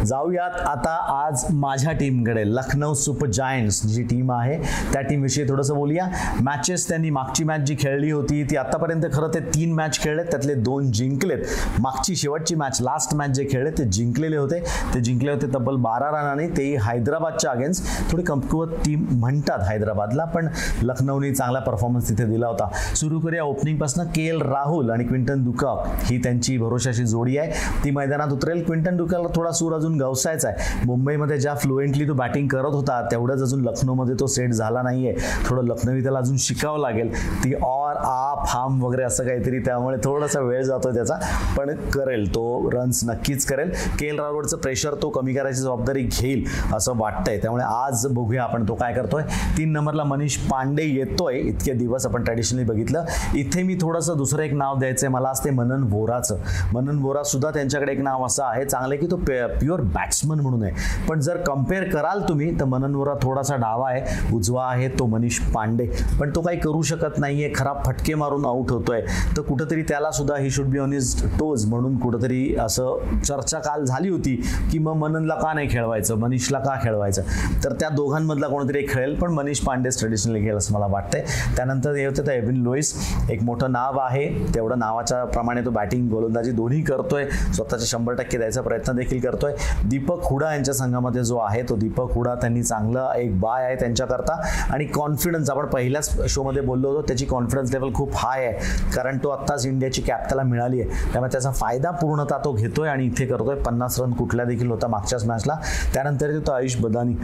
जाऊयात 0.06 0.60
आता 0.60 0.96
आज 1.16 1.44
माझ्या 1.52 1.92
टीमकडे 1.92 2.44
लखनौ 2.46 2.92
सुपर 2.94 3.30
जायंट्स 3.30 3.84
जी 3.86 4.02
टीम 4.02 4.32
आहे 4.32 4.58
त्या 4.92 5.02
टीमविषयी 5.02 5.48
थोडंसं 5.48 5.74
बोलूया. 5.74 6.08
मॅचेस 6.40 6.88
त्यांनी 6.88 7.10
मागची 7.10 7.44
मॅच 7.44 7.60
जी 7.60 7.74
खेळली 7.78 8.10
होती 8.10 8.42
ती 8.50 8.56
आतापर्यंत 8.56 9.04
खरं 9.12 9.28
ते 9.34 9.40
तीन 9.54 9.72
मॅच 9.74 9.98
खेळलेत 10.00 10.24
त्यातले 10.30 10.54
दोन 10.54 10.90
जिंकलेत. 10.92 11.44
मागची 11.80 12.16
शेवटची 12.16 12.54
मॅच 12.54 12.80
लास्ट 12.82 13.14
मॅच 13.14 13.30
जे 13.30 13.46
खेळले 13.50 13.70
ते 13.70 13.84
जिंकलेले 13.84 14.36
होते. 14.36 14.58
ते 14.94 15.00
जिंकले 15.00 15.30
होते 15.30 15.46
तब्बल 15.54 15.76
बारा 15.82 16.10
रनाने. 16.10 16.46
तेही 16.56 16.76
हैदराबादच्या 16.82 17.50
अगेन्स्ट 17.50 18.10
थोडी 18.12 18.22
कमकुवत 18.22 18.74
टीम 18.84 19.04
म्हणतात 19.10 19.68
हैदराबादला 19.68 20.24
पण 20.24 20.48
लखनौने 20.82 21.32
चांगला 21.34 21.58
परफॉर्मन्स 21.60 22.08
तिथे 22.08 22.24
दिला 22.24 22.46
होता. 22.46 22.68
सुरू 22.96 23.20
करूया 23.20 23.44
ओपनिंगपासून 23.44 24.06
के 24.06 24.26
एल 24.28 24.40
राहुल 24.42 24.90
आणि 24.90 25.04
क्विंटन 25.04 25.44
दुकॉक 25.44 25.86
ही 26.04 26.18
त्यांची 26.22 26.56
भरोशाची 26.58 27.04
जोडी 27.06 27.36
आहे. 27.38 27.52
ती 27.84 27.90
मैदानात 27.90 28.32
उतरेल. 28.32 28.62
क्विंटन 28.64 28.96
दुकाला 28.96 29.28
थोडा 29.36 29.50
सूर 29.52 29.74
अजून 29.74 29.98
गवसायचा 30.00 30.48
आहे. 30.48 30.86
मुंबईमध्ये 30.86 31.38
ज्या 31.38 31.54
फ्लुएंटली 31.54 32.08
तो 32.08 32.14
बॅटिंग 32.14 32.48
करत 32.48 32.74
होता 32.74 33.00
तेवढंच 33.10 33.42
अजून 33.42 33.64
लखनौमध्ये 33.64 34.14
तो 34.20 34.26
सेट 34.26 34.50
झाला 34.50 34.82
नाहीये. 34.82 35.14
थोडं 35.46 35.66
लखनवी 35.66 36.02
त्याला 36.02 36.19
अजून 36.20 36.36
शिकावं 36.36 36.78
लागेल. 36.78 37.12
ती 37.44 37.54
ऑर 37.62 37.96
आ 37.96 38.44
फार्म 38.44 38.82
वगैरे 38.82 39.02
असं 39.02 39.24
काहीतरी 39.24 39.58
त्यामुळे 39.58 39.96
थोडासा 40.04 40.40
वेळ 40.40 40.62
जातो 40.62 40.92
त्याचा. 40.94 41.14
पण 41.56 41.74
करेल 41.90 42.28
तो 42.34 42.70
रन्स 42.72 43.00
नक्कीच 43.04 43.44
करेल. 43.44 43.70
के 43.98 44.06
एल 44.06 44.18
राहुलचं 44.18 44.56
प्रेशर 44.56 44.94
तो 45.02 45.08
कमी 45.10 45.34
करायची 45.34 45.60
जबाबदारी 45.60 46.02
घेईल 46.12 46.44
असं 46.74 46.92
वाटतंय. 46.96 47.38
त्यामुळे 47.38 47.64
आज 47.64 48.06
बघूया 48.06 48.42
आपण 48.42 48.68
तो 48.68 48.74
काय 48.74 48.92
करतोय. 48.94 49.22
तीन 49.58 49.72
नंबरला 49.72 50.04
मनीष 50.04 50.36
पांडे 50.50 50.82
येतोय. 50.82 51.38
इतके 51.38 51.72
दिवस 51.72 52.06
आपण 52.06 52.24
ट्रॅडिशनली 52.24 52.64
बघितलं. 52.64 53.04
इथे 53.34 53.62
मी 53.62 53.74
थोडंसं 53.80 54.16
दुसरं 54.16 54.42
एक 54.42 54.52
नाव 54.52 54.78
द्यायचं 54.78 55.06
आहे 55.06 55.12
मला 55.14 55.28
असते 55.28 55.50
मनन 55.50 55.86
वोराचं. 55.90 56.38
मनन 56.72 56.98
वोरा 56.98 57.22
सुद्धा 57.22 57.50
त्यांच्याकडे 57.50 57.92
एक 57.92 58.00
नाव 58.00 58.24
असं 58.26 58.44
आहे. 58.44 58.64
चांगलं 58.64 58.96
की 58.96 59.06
तो 59.10 59.16
प्युअर 59.16 59.80
बॅट्समन 59.80 60.40
म्हणून 60.40 60.62
आहे. 60.62 60.72
पण 61.08 61.20
जर 61.20 61.36
कंपेअर 61.36 61.84
कराल 61.84 62.22
तुम्ही 62.28 62.58
तर 62.60 62.64
मनन 62.64 62.94
वोरा 62.94 63.14
थोडासा 63.22 63.56
डावा 63.56 63.88
आहे. 63.90 64.34
उजवा 64.36 64.66
आहे 64.70 64.88
तो 64.88 65.06
मनीष 65.06 65.38
पांडे. 65.54 65.88
पण 66.20 66.30
तो 66.34 66.40
काही 66.40 66.58
करू 66.58 66.82
शकत 66.82 67.18
नाहीये. 67.18 67.52
खराब 67.54 67.84
फटके 67.86 68.14
मारून 68.14 68.44
आउट 68.44 68.70
होतोय. 68.70 69.00
तर 69.36 69.42
कुठंतरी 69.42 69.82
त्याला 69.82 70.10
सुद्धा 70.10 70.36
he 70.36 70.50
should 70.50 70.66
be 70.66 70.78
on 70.78 70.92
his 70.92 71.22
toes 71.38 71.64
म्हणून 71.66 71.98
कुठंतरी 71.98 72.56
असं 72.56 72.98
चर्चा 73.24 73.58
काल 73.58 73.84
झाली 73.84 74.08
होती 74.08 74.34
की 74.72 74.78
मग 74.78 74.92
मननला 74.92 75.34
का 75.34 75.52
नाही 75.52 75.68
खेळवायचं? 75.70 76.18
मनीषला 76.18 76.58
का 76.58 76.74
खेळवायचं? 76.82 77.22
तर 77.64 77.72
त्या 77.72 77.88
दोघांमधला 77.88 78.46
कोणीतरी 78.46 78.78
एक 78.78 78.90
खेळेल 78.90 79.14
पण 79.14 79.30
मनीष 79.30 79.60
पांडेच 79.60 79.98
ट्रेडिशनली 79.98 80.40
खेळ 80.40 80.56
असं 80.56 80.74
मला 80.74 80.86
वाटतंय. 80.86 81.24
त्यानंतर 81.56 81.94
हे 81.94 82.04
होते 82.06 82.26
तर 82.26 82.32
एव्हिन 82.32 82.56
लोईस 82.56 82.94
एक 83.30 83.42
मोठं 83.42 83.72
नाव 83.72 83.98
आहे. 83.98 84.28
तेवढं 84.54 84.78
नावाच्या 84.78 85.24
प्रमाणे 85.24 85.64
तो 85.64 85.70
बॅटिंग 85.70 86.08
गोलंदाजी 86.10 86.50
दोन्ही 86.50 86.80
करतोय. 86.82 87.24
स्वतःचे 87.54 87.86
शंभर 87.86 88.14
टक्के 88.14 88.38
द्यायचा 88.38 88.60
प्रयत्न 88.60 88.96
देखील 88.96 89.20
करतोय. 89.20 89.52
दीपक 89.84 90.24
हुडा 90.24 90.52
यांच्या 90.52 90.74
संघामध्ये 90.74 91.24
जो 91.24 91.36
आहे 91.36 91.62
तो 91.62 91.76
दीपक 91.76 92.12
हुडा 92.12 92.34
त्यांनी 92.34 92.62
चांगला 92.62 93.08
एक 93.16 93.40
बाय 93.40 93.64
आहे 93.64 93.74
त्यांच्याकरता. 93.74 94.40
आणि 94.70 94.84
कॉन्फिडन्स 94.84 95.50
आपण 95.50 95.66
पहिल्याच 95.90 96.30
शोमध्ये 96.30 96.62
बोललो 96.62 96.88
होतो 96.88 97.02
त्याची 97.02 97.26
कॉन्फिडन्स 97.26 97.72
लेवल 97.72 97.92
खूप 97.94 98.10
हाय 98.14 98.44
आहे. 98.46 98.90
कारण 98.94 99.16
तो 99.22 99.28
आत्ताच 99.28 99.64
इंडियाची 99.66 100.02
कॅप 100.02 100.28
त्याला 100.28 100.42
मिळाली 100.42 100.80
आहे. 100.80 100.90
त्यामुळे 101.12 101.30
त्याचा 101.32 101.50
फायदा 101.50 101.90
पूर्णतः 101.90 102.38
तो 102.44 102.52
घेतोय 102.52 102.88
आणि 102.88 103.06
इथे 103.06 103.26
करतोय. 103.26 103.56
पन्नास 103.62 103.98
रन 104.00 104.12
कुठल्या 104.12 104.44
देखील 104.44 104.70
होता 104.70 104.86
मागच्याच 104.86 105.24
मॅचला 105.26 105.56
त्यानंतर 105.94 106.30
येतो 106.30 106.52
आयुष 106.52 106.76
बदानी. 106.76 107.14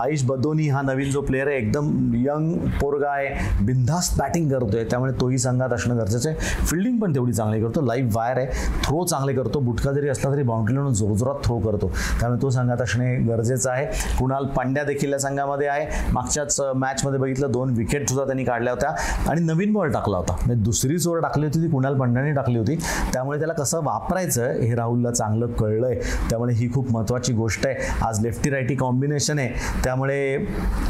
आयुष 0.00 0.22
बदोनी 0.24 0.68
हा 0.68 0.82
नवीन 0.82 1.10
जो 1.10 1.20
प्लेअर 1.20 1.48
आहे 1.48 1.56
एकदम 1.56 2.14
यंग 2.14 2.68
पोरगा 2.80 3.10
आहे. 3.10 3.64
बिनधास्त 3.64 4.18
बॅटिंग 4.18 4.50
करतोय. 4.50 4.84
त्यामुळे 4.84 5.12
तोही 5.20 5.38
संघात 5.38 5.72
असणं 5.72 5.98
गरजेचं 5.98 6.30
आहे. 6.30 6.64
फिल्डिंग 6.66 6.98
पण 7.00 7.14
तेवढी 7.14 7.32
चांगली 7.32 7.60
करतो. 7.62 7.80
लाईव्ह 7.80 8.10
वायर 8.14 8.38
आहे. 8.38 8.46
थ्रो 8.84 9.04
चांगले 9.04 9.32
करतो. 9.32 9.60
बुटका 9.60 9.92
जरी 9.92 10.08
असला 10.08 10.32
तरी 10.32 10.42
बाउंड्रीवरून 10.42 10.94
जोरजोरात 10.94 11.44
थ्रो 11.44 11.58
करतो. 11.58 11.92
त्यामुळे 12.20 12.42
तो 12.42 12.50
संघात 12.50 12.82
असणे 12.82 13.14
गरजेचं 13.28 13.70
आहे. 13.70 13.86
कुणाल 14.18 14.46
पांड्या 14.46 14.84
देखील 14.84 15.12
या 15.12 15.18
संघामध्ये 15.18 15.68
आहे. 15.68 15.86
मागच्याच 16.12 16.60
मॅचमध्ये 16.76 17.20
बघितलं 17.20 17.50
दोन 17.50 17.74
विकेट 17.76 18.05
सुद्धा 18.08 18.24
त्यांनी 18.24 18.44
काढल्या 18.44 18.72
होत्या. 18.72 18.90
आणि 19.28 19.40
नवीन 19.40 19.72
बॉल 19.72 19.90
टाकला 19.90 20.16
होता. 20.16 20.36
म्हणजे 20.46 20.64
दुसरी 20.64 20.98
चोर 20.98 21.18
टाकली 21.18 21.46
होती 21.46 21.62
ती 21.62 21.68
कुणाल 21.68 21.98
पांड्याने 21.98 22.32
टाकली 22.32 22.58
होती. 22.58 22.76
त्यामुळे 23.12 23.38
त्याला 23.38 23.52
कसं 23.52 23.80
वापरायचं 23.82 24.50
हे 24.50 24.74
राहुलला 24.74 25.10
चांगलं 25.10 25.46
कळलंय. 25.46 25.94
त्यामुळे 26.30 26.54
ही 26.54 26.72
खूप 26.72 26.92
महत्त्वाची 26.92 27.32
गोष्ट 27.32 27.66
आहे. 27.66 27.74
आज 28.02 28.20
लेफ्टी 28.20 28.50
रायटी 28.50 28.74
कॉम्बिनेशन 28.74 29.38
आहे. 29.38 29.48
त्यामुळे 29.84 30.38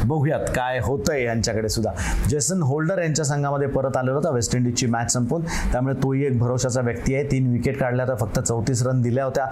बघूयात 0.05 0.39
काय 0.39 0.79
होतंय 0.83 1.23
यांच्याकडे 1.23 1.69
सुद्धा. 1.69 1.91
जेसन 2.29 2.61
होल्डर 2.63 3.01
यांच्या 3.01 3.25
संघामध्ये 3.25 3.67
परत 3.67 3.97
आलेला 3.97 4.15
होता. 4.15 4.29
वेस्ट 4.29 4.55
इंडिजची 4.55 4.85
मॅच 4.85 5.13
संपून. 5.13 5.41
त्यामुळे 5.41 5.95
तोही 5.95 6.25
एक 6.25 6.39
भरोशाचा 6.39 6.81
व्यक्ती 6.81 7.15
आहे. 7.15 7.23
तीन 7.23 7.51
विकेट 7.51 7.79
काढल्या 7.79 8.07
तर 8.07 8.15
फक्त 8.15 8.39
चौतीस 8.39 8.87
रन 8.87 9.01
दिल्या 9.01 9.25
होत्या. 9.25 9.45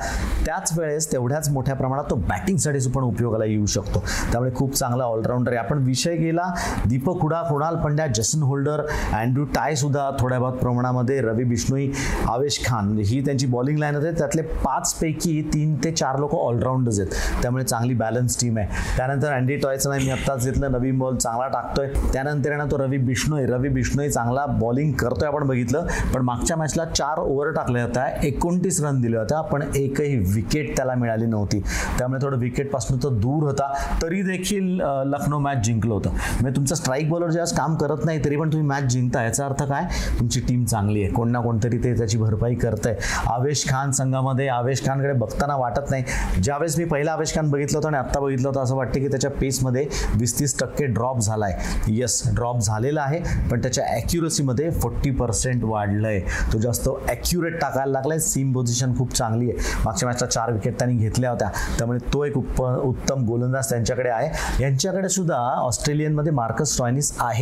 त्याच 0.46 0.80
वेळेस 0.80 1.12
तेवढ्याच 1.12 1.50
मोठ्या 1.50 1.76
प्रमाणात 1.76 2.04
तो 2.10 2.16
बॅटिंगसाठी 2.16 2.76
पण 2.96 3.04
उपयोगाला 3.04 3.46
येऊ 3.46 3.66
शकतो. 3.66 4.04
त्यामुळे 4.32 4.52
खूप 4.56 4.74
चांगला 4.74 5.04
ऑलराऊंडर 5.04 5.52
आहे. 5.52 5.60
आपण 5.60 5.84
विषय 5.84 6.16
गेला. 6.16 6.44
Deepak 6.86 7.22
Hooda 7.22 7.42
Krunal 7.56 7.76
Pandya 7.84 8.06
Jason 8.16 8.42
Holder 8.44 8.82
Andrew 9.14 9.44
Tye 9.56 9.76
सुद्धा 9.76 10.10
थोड्या 10.20 10.40
बहुत 10.40 10.54
प्रमाणामध्ये 10.60 11.20
रवी 11.22 11.44
बिष्णोई 11.44 11.90
आवेश 12.30 12.60
खान 12.66 12.98
ही 13.00 13.20
त्यांची 13.26 13.48
बॉलिंग 13.48 13.78
लाईन 13.80 13.96
होते. 13.96 14.12
त्यातले 14.18 14.42
पाच 14.42 14.94
पैकी 14.94 15.42
तीन 15.54 15.76
ते 15.84 15.92
चार 15.92 16.18
लोक 16.20 16.34
ऑलराऊंडर्स 16.36 17.00
आहेत. 17.00 17.12
त्यामुळे 17.42 17.64
चांगली 17.64 17.94
बॅलन्स 17.94 18.40
टीम 18.42 18.58
आहे. 18.58 18.68
त्यानंतर 18.98 19.34
अँडी 19.34 19.56
टॉयचं 19.58 19.90
नाही 19.90 20.06
मी 20.06 20.12
आत्ताच 20.12 20.46
घेतलं 20.46 20.72
नवीन 20.72 20.98
बॉल 21.00 21.16
चांगला 21.16 21.48
टाकतोय. 21.48 21.88
त्यानंतर 22.14 22.52
येणार 22.52 22.72
तो 22.72 22.78
रवी 22.78 22.98
बिष्णोई 22.98 23.46
रवी 23.46 23.70
बिष्णोई 23.70 24.10
चांगला 24.10 24.46
बॉलिंग 24.60 24.92
करतोय 25.00 25.28
आपण 25.28 25.48
बघितलं. 25.48 25.88
पण 26.14 26.22
मागच्या 26.22 26.58
मॅचला 26.58 26.86
चार 26.86 27.20
ओव्हर 27.20 27.52
टाकल्या 27.56 27.84
होत्या 27.84 28.06
एकोणतीस 28.24 28.84
रन 28.84 29.02
दिल्या 29.02 29.20
होत्या 29.20 29.42
पण 29.42 29.64
एकही 29.76 30.18
विकेट 30.34 30.76
त्याला 30.78 30.96
मिळाली 30.96 31.26
नव्हती. 31.26 31.60
त्यामुळे 31.98 32.24
थोडं 32.24 32.38
विकेटपासून 32.40 32.98
तो 33.04 33.10
दूर 33.10 33.44
होता. 33.44 33.72
तरी 34.02 34.22
देखील 34.24 34.82
लखनौ 35.08 35.40
मॅच 35.40 35.66
जिंकलं 35.66 35.94
होतं. 35.94 36.10
म्हणजे 36.10 36.56
तुमचा 36.56 36.76
स्ट्राईक 36.76 37.10
बॉलर 37.10 37.30
ज्यावेळेस 37.46 37.54
काम 37.58 37.76
करत 37.78 38.06
नाही 38.06 38.24
तरी 38.26 38.36
पण 38.38 38.52
तुम्ही 38.52 38.68
मॅच 38.68 38.84
जिंकता. 38.92 39.24
याचा 39.24 39.46
अर्थ 39.46 39.64
काय? 39.64 39.84
तुमची 40.20 40.40
टीम 40.48 40.64
चांगली 40.66 41.04
आहे. 41.04 41.12
कोण 41.14 41.32
ना 41.32 41.40
कोणतरी 41.42 41.78
ते 41.84 41.94
त्याची 41.98 42.18
भरपाई 42.18 42.56
करतंय. 42.56 42.96
आवेश 43.28 43.66
खान 43.70 43.92
संघामध्ये 43.92 44.48
आवेश 44.48 44.86
खानकडे 44.86 45.14
बघताना 45.14 45.56
वाटत 45.58 45.90
नाही. 45.90 46.04
ज्यावेळेस 46.44 46.78
मी 46.78 46.86
पहिला 46.86 47.12
आवेश 47.12 47.34
खान 47.36 47.50
बघितलं 47.50 47.78
होतं 47.78 47.88
आणि 47.88 47.98
आत्ता 47.98 48.20
बघितलं 48.20 48.48
होतं 48.48 48.62
असं 48.62 48.76
वाटतं 48.76 49.00
की 49.00 49.08
त्याच्या 49.08 49.32
पेसमध्ये 49.32 49.86
वीस 50.14 50.38
तीस 50.40 50.58
टक्के 50.60 50.86
ड्रॉप 50.86 51.20
झाला 51.20 51.46
आहे 51.46 51.94
येस 51.96 52.22
ड्रॉप 52.36 52.60
झालेला 52.60 53.02
आहे 53.02 53.20
पण 53.52 53.62
त्याच्या 53.62 53.84
ॲक्युरसीमध्ये 53.96 54.70
फोर्टी 54.72 55.12
पर्सेंट 55.12 55.64
वाढलं 55.64 56.08
आहे 56.08 56.20
तो 56.54 56.60
जास्त 56.60 56.90
ॲक्युरेट 57.10 57.60
टाकायला 57.62 57.92
लागला 57.92 58.14
आहे 58.14 58.22
सीम 58.22 58.52
पोझिशन 58.54 58.96
खूप 58.98 59.14
चांगली 59.14 59.50
आहे. 59.50 59.82
मागच्या 59.86 60.10
मॅचला 60.10 60.28
चार 60.28 60.52
विकेट 60.52 60.78
त्यांनी 60.80 60.98
घेतल्या 60.98 61.30
होत्या. 61.30 61.50
त्यामुळे 61.78 62.00
तो 62.14 62.24
एक 62.26 62.38
उप 62.38 62.62
उत्तम 62.62 63.26
गोलंदाज 63.26 63.70
त्यांच्याकडे 63.70 64.10
आहे. 64.10 64.64
यांच्याकडे 64.64 65.10
सुद्धा 65.10 65.38
ऑस्ट्रेलियनमध्ये 65.58 66.32
मार्कस 66.34 66.78
टॉयनिस 66.78 67.12
आहे. 67.20 67.35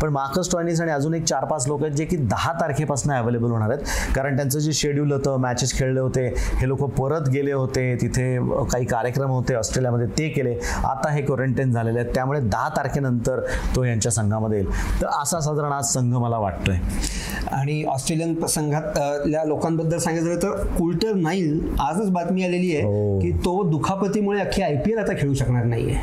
पण 0.00 0.08
मार्कस 0.08 0.50
टॉयनिस 0.52 0.80
आणि 0.80 0.90
अजून 0.90 1.14
एक 1.14 1.24
चार 1.24 1.44
पाच 1.44 1.66
लोक 1.68 1.82
आहेत 1.82 1.96
जे 1.96 2.04
की 2.04 2.16
दहा 2.16 2.52
तारखेपासून 2.60 3.12
अवेलेबल 3.12 3.50
होणार 3.50 3.70
आहेत. 3.70 3.84
कारण 4.14 4.36
त्यांचं 4.36 4.58
जे 4.58 4.72
शेड्यूल 4.72 5.12
होतं 5.12 5.36
मॅचेस 5.40 5.72
खेळले 5.78 6.00
होते 6.00 6.26
हे 6.58 6.68
लोक 6.68 6.82
परत 6.98 7.28
गेले 7.28 7.52
होते 7.52 7.94
तिथे 8.00 8.36
काही 8.72 8.84
कार्यक्रम 8.84 9.30
होते 9.30 9.54
ऑस्ट्रेलियामध्ये 9.54 10.06
ते 10.18 10.28
केले. 10.28 10.54
आता 10.84 11.10
हे 11.12 11.22
क्वारंटाईन 11.22 11.72
झालेले 11.72 11.98
आहेत. 11.98 12.14
त्यामुळे 12.14 12.40
दहा 12.40 12.68
तारखेनंतर 12.76 13.40
तो 13.76 13.84
यांच्या 13.84 14.12
संघामध्ये 14.12 14.58
येईल. 14.58 14.70
तर 15.00 15.06
असा 15.22 15.40
साधारण 15.40 15.72
आज 15.72 15.92
संघ 15.92 16.14
मला 16.14 16.38
वाटतोय. 16.38 16.76
आणि 17.52 17.82
ऑस्ट्रेलियन 17.84 18.46
संघातल्या 18.46 19.44
लोकांबद्दल 19.44 19.98
सांगायचं 19.98 20.26
झालं 20.26 20.42
तर 20.42 20.76
कुल्टर 20.78 21.14
नाईल 21.14 21.76
आजच 21.80 22.10
बातमी 22.10 22.44
आलेली 22.44 22.70
हो. 22.74 22.90
आहे 22.90 23.20
की 23.20 23.30
तो 23.44 23.62
दुखापतीमुळे 23.70 24.40
अख्खी 24.40 24.62
आय 24.62 24.76
पी 24.76 24.92
एल 24.92 24.98
आता 24.98 25.12
खेळू 25.12 25.34
शकणार 25.34 25.64
नाहीये. 25.64 25.96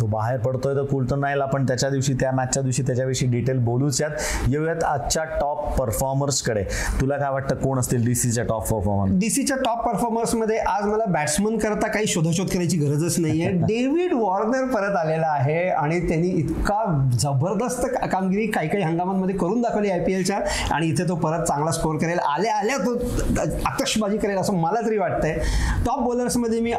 तो 0.00 0.06
बाहेर 0.06 0.38
पडतोय 0.40 0.74
तर 0.74 0.84
कुलतर 0.84 1.16
नाही 1.16 1.40
आपण 1.40 1.64
त्याच्या 1.66 1.88
दिवशी 1.90 2.12
त्या 2.20 2.30
मॅचच्या 2.32 2.62
दिवशी 2.62 2.77
त्याच्याविषयी 2.82 3.28
डिटेल 3.28 3.58
बोलूच 3.58 4.00
यात. 4.00 4.10
येऊयात 4.48 4.84
आजच्या 4.84 5.24
टॉप 5.24 5.78
परफॉर्मर्सकडे 5.78 6.62
तुला 7.00 7.16
काय 7.16 7.30
वाटतं 7.30 7.54
कोण 7.54 7.78
असतील 7.78 8.04
डीसीच्या 8.04 8.44
टॉप 8.44 8.68
परफॉर्मर 8.68 9.18
डीसीच्या 9.18 9.56
टॉप 9.56 9.86
परफॉर्मर्समध्ये 9.86 10.58
आज 10.58 10.86
मला 10.86 11.04
बॅट्समन 11.08 11.58
करता 11.58 11.88
काही 11.88 12.06
शोधाशोध 12.06 12.48
करायची 12.48 12.76
गरजच 12.76 13.18
नाहीये. 13.18 13.48
डेव्हिड 13.68 14.12
वॉर्नर 14.12 14.64
परत 14.64 14.96
आलेला 14.96 15.26
आहे 15.26 15.68
आणि 15.68 16.00
त्यांनी 16.08 16.28
इतका 16.28 17.08
जबरदस्त 17.12 17.86
कामगिरी 18.12 18.46
काही 18.46 18.68
काही 18.68 18.82
हंगामांमध्ये 18.84 19.36
करून 19.36 19.60
दाखवली 19.60 19.90
आय 19.90 20.04
पी 20.04 20.12
एलच्या 20.12 20.40
आणि 20.70 20.86
इथे 20.86 21.08
तो 21.08 21.14
परत 21.14 21.44
चांगला 21.44 21.70
स्कोर 21.70 21.96
करेल. 21.96 22.18
आल्या 22.18 22.54
आल्या 22.56 22.76
तो 22.78 22.94
आतषबाजी 23.66 24.18
करेल 24.18 24.36
असं 24.38 24.54
मला 24.54 24.86
तरी 24.86 24.98
वाटतंय. 24.98 25.34
टॉप 25.86 25.98
बॉलर्समध्ये 25.98 26.60
मी 26.60 26.72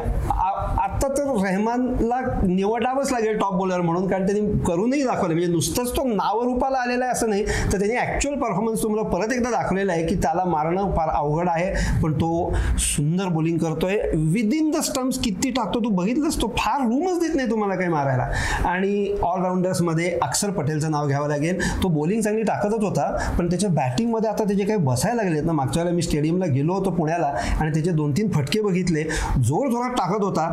आत्ता 0.78 1.08
तर 1.08 1.30
रेहमानला 1.42 2.20
निवडावंच 2.42 3.12
लागेल 3.12 3.38
टॉप 3.38 3.54
बॉलर 3.54 3.80
म्हणून 3.80 4.06
कारण 4.08 4.26
त्यांनी 4.26 4.58
करूनही 4.66 5.02
दाखवलं. 5.02 5.32
म्हणजे 5.32 5.52
नुसतंच 5.52 5.90
तो 5.96 6.04
नावरूपाला 6.04 6.78
आलेला 6.78 7.04
आहे 7.04 7.12
असं 7.12 7.30
नाही 7.30 7.44
तर 7.72 7.78
त्यांनी 7.78 7.96
ॲक्च्युअल 7.96 8.38
परफॉर्मन्स 8.38 8.82
तुम्हाला 8.82 9.08
परत 9.08 9.32
एकदा 9.32 9.50
दाखवलेला 9.50 9.92
आहे 9.92 10.06
की 10.06 10.14
त्याला 10.14 10.44
मारणं 10.44 10.90
फार 10.96 11.08
अवघड 11.08 11.48
आहे. 11.48 11.72
पण 12.02 12.12
तो 12.12 12.52
सुंदर 12.80 13.28
बॉलिंग 13.28 13.58
करतोय. 13.58 13.98
विदिन 14.14 14.70
द 14.70 14.80
स्टम्प्स 14.82 15.18
किती 15.24 15.50
टाकतो 15.50 15.80
तू 15.80 15.88
बघितलंच 15.90 16.40
तो 16.42 16.52
फार 16.58 16.80
रूमच 16.82 17.20
देत 17.20 17.34
नाही 17.36 17.50
तुम्हाला 17.50 17.74
काही 17.74 17.88
मारायला. 17.88 18.28
आणि 18.68 19.14
ऑलराऊंडर्समध्ये 19.22 20.10
अक्षर 20.22 20.50
पटेलचं 20.50 20.90
नाव 20.90 21.06
घ्यावं 21.06 21.28
लागेल. 21.28 21.60
तो 21.82 21.88
बॉलिंग 21.90 22.20
चांगली 22.20 22.42
टाकतच 22.42 22.84
होता 22.84 23.34
पण 23.38 23.50
त्याच्या 23.50 23.70
बॅटिंगमध्ये 23.70 24.30
आता 24.30 24.44
त्याचे 24.44 24.64
काही 24.64 24.78
बसायला 24.80 25.22
लागलेत 25.22 25.44
ना. 25.44 25.52
मागच्या 25.52 25.82
वेळेला 25.82 25.96
मी 25.96 26.02
स्टेडियमला 26.02 26.46
गेलो 26.46 26.74
होतो 26.74 26.90
पुण्याला 26.90 27.32
आणि 27.60 27.70
त्याचे 27.70 27.90
दोन 27.92 28.12
तीन 28.12 28.30
फटके 28.30 28.60
बघितले. 28.62 29.02
जोर 29.38 29.68
जोरात 29.70 29.90
टाकत 29.92 30.24
होता. 30.24 30.48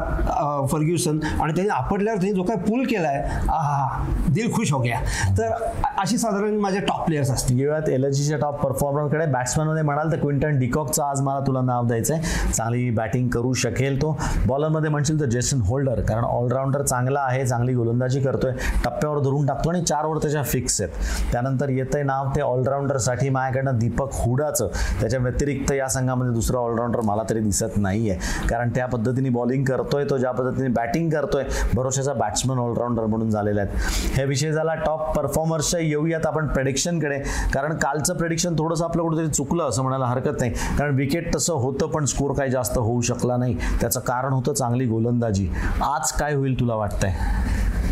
फर्ग्युसन 0.72 1.20
आणि 1.42 1.54
त्याने 1.56 1.70
आपटल्यावर 1.70 2.20
त्यांनी 2.22 2.36
जो 2.36 2.44
काय 2.44 2.58
पूल 2.60 2.86
केला 2.86 3.08
आहे 3.08 3.48
हा 3.50 4.04
दिल 4.28 4.52
खुश 4.54 4.72
हो 4.74 4.80
गया. 4.80 5.00
तर 5.38 5.54
अशी 5.98 6.18
साधारण 6.18 6.58
माझ्या 6.60 6.82
टॉप 6.88 7.06
प्लेयर्स 7.06 7.32
असतील. 7.32 7.58
घेऊयात 7.58 7.90
एलर्जीच्या 7.90 8.38
टॉप 8.38 8.62
परफॉर्मरकडे 8.64 9.26
बॅट्समॅनमध्ये 9.32 9.84
म्हणाल 9.84 10.12
तर 10.12 10.20
क्विंटन 10.20 10.58
डिकॉकचं 10.60 11.04
आज 11.04 11.22
मला 11.22 11.40
तुला 11.48 11.62
नाव 11.62 11.86
द्यायचं 11.88 12.14
आहे 12.14 12.52
चांगली 12.52 12.90
बॅटिंग 12.90 13.28
करू 13.30 13.54
शकेल 13.54 14.02
तो. 14.02 14.16
बॉलरमध्ये 14.48 14.90
म्हणशील 14.90 15.20
तर 15.20 15.26
जेसन 15.30 15.62
होल्डर 15.66 16.02
कारण 16.02 16.24
ऑलराऊंडर 16.24 16.82
चांगला 16.82 17.22
आहे 17.22 17.46
चांगली 17.46 17.74
गोलंदाजी 17.74 18.20
करतोय. 18.22 18.52
टप्प्यावर 18.84 19.20
धरून 19.20 19.46
टाकतो 19.46 19.70
आणि 19.70 19.82
चार 19.84 20.06
ओव्हर 20.06 20.22
त्याच्या 20.22 20.44
फिक्स 20.44 20.80
आहेत. 20.82 20.94
त्यानंतर 21.32 21.70
येतंय 21.70 22.04
नाव 22.04 22.30
ते 22.36 22.42
ऑलराऊंडरसाठी 22.42 23.30
माझ्याकडनं 23.30 23.78
दीपक 23.80 24.14
हुडाचं. 24.16 24.68
त्याच्या 25.00 25.20
व्यतिरिक्त 25.20 25.72
या 25.72 25.88
संघामध्ये 25.90 26.34
दुसरा 26.34 26.60
ऑलराऊंडर 26.60 27.02
मला 27.06 27.24
तरी 27.30 27.40
दिसत 27.40 27.78
नाही 27.78 28.10
आहे 28.10 28.48
कारण 28.48 28.70
त्या 28.76 28.86
पद्धतीने 28.88 29.30
बॉलिंग 29.30 29.64
करतोय 29.98 30.10
तो 30.10 30.18
ज्या 30.18 30.32
पद्धतीने 30.32 30.68
बॅटिंग 30.68 31.10
करतोय 31.10 31.44
भरोशाचा 31.74 32.13
बॅट्समन 32.13 32.58
ऑलराऊंडर 32.58 33.06
म्हणून 33.06 33.30
झालेला 33.30 33.62
आहे. 33.62 34.13
हे 34.13 34.25
विषय 34.25 34.51
झाला 34.51 34.75
टॉप 34.75 35.16
परफॉर्मर्सच्या 35.18 35.80
येऊयात 35.80 36.25
आपण 36.25 36.48
प्रेडिक्शनकडे 36.48 37.18
कारण 37.54 37.74
कालचं 37.74 38.18
प्रेडिक्शन 38.18 38.56
थोडंसं 38.56 38.84
आपलं 38.84 39.04
कुठेतरी 39.04 39.27
चुकलं 39.27 39.63
असं 39.63 39.82
म्हणायला 39.82 40.06
हरकत 40.06 40.39
नाही. 40.39 40.51
कारण 40.80 40.96
विकेट 40.96 41.36
तसं 41.36 41.54
होतं 41.54 41.88
पण 41.88 42.06
स्कोर 42.06 42.34
काही 42.34 42.51
जास्त 42.51 42.77
होऊ 42.77 43.01
शकला 43.01 43.38
नाही. 43.38 43.58
त्याचं 43.82 44.00
कारण 44.00 44.34
होतं 44.34 44.54
चांगली 44.54 44.86
गोलंदाजी. 44.86 45.50
आज 45.84 46.12
काय 46.12 46.34
होईल 46.34 46.60
तुला 46.60 46.75
वाटतंय? 46.75 47.13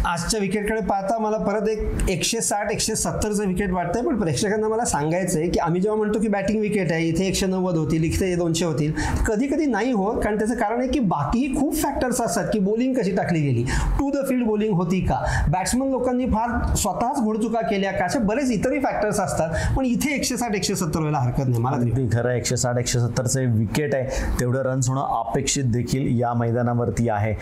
आजच्या 0.05 0.39
विकेटकडे 0.39 0.81
पाहता 0.81 1.17
मला 1.19 1.37
परत 1.37 1.67
एक 1.69 2.09
एकशे 2.09 2.41
साठ 2.41 2.71
एकशे 2.71 2.95
सत्तरचं 2.95 3.47
विकेट 3.47 3.71
वाटतंय 3.71 4.01
पण 4.01 4.19
प्रेक्षकांना 4.19 4.67
मला 4.67 4.85
सांगायचं 4.85 5.39
आहे 5.39 5.47
की 5.49 5.59
आम्ही 5.59 5.81
जेव्हा 5.81 5.97
म्हणतो 5.97 6.19
की 6.19 6.27
बॅटिंग 6.27 6.59
विकेट 6.61 6.91
आहे 6.91 7.07
इथे 7.07 7.25
एकशे 7.27 7.45
नव्वद 7.45 7.77
होतील 7.77 8.03
इथे 8.03 8.33
दोनशे 8.35 8.65
होतील 8.65 8.91
कधी 9.27 9.47
कधी 9.47 9.65
नाही 9.65 9.91
होत 9.91 10.21
कारण 10.23 10.37
त्याचं 10.37 10.55
कारण 10.55 10.79
आहे 10.79 10.87
की 10.87 10.99
बाकीही 11.05 11.53
खूप 11.55 11.75
फॅक्टर्स 11.75 12.21
असतात 12.21 12.47
की 12.53 12.59
बॉलिंग 12.59 12.93
कशी 12.93 13.11
टाकली 13.11 13.41
गेली 13.41 13.63
टू 13.99 14.09
द 14.11 14.25
फील्ड 14.29 14.45
बॉलिंग 14.47 14.73
होती 14.73 14.99
का 15.01 15.19
बॅट्समन 15.47 15.89
लोकांनी 15.89 16.25
फार 16.25 16.75
स्वतःच 16.75 17.19
घोडचुका 17.19 17.61
केल्या 17.61 17.91
का 17.91 18.05
असे 18.05 18.19
बरेच 18.21 18.51
इतरही 18.51 18.79
फॅक्टर्स 18.79 19.19
असतात 19.19 19.75
पण 19.77 19.85
इथे 19.85 20.13
एकशे 20.15 20.37
साठ 20.37 20.55
एकशे 20.55 20.75
सत्तर 20.75 20.99
व्हायला 20.99 21.19
हरकत 21.19 21.47
नाही 21.47 21.61
मला 21.61 21.77
तरी 21.77 22.07
खरं 22.13 22.31
एकशे 22.31 22.57
साठ 22.57 22.77
एकशे 22.77 22.99
सत्तरचे 22.99 23.45
विकेट 23.47 23.95
आहे 23.95 24.39
तेवढं 24.39 24.61
रन्स 24.61 24.89
होणं 24.89 25.01
अपेक्षित 25.19 25.63
देखील 25.65 26.19
या 26.19 26.33
मैदानावरती 26.33 27.09
आहे. 27.09 27.33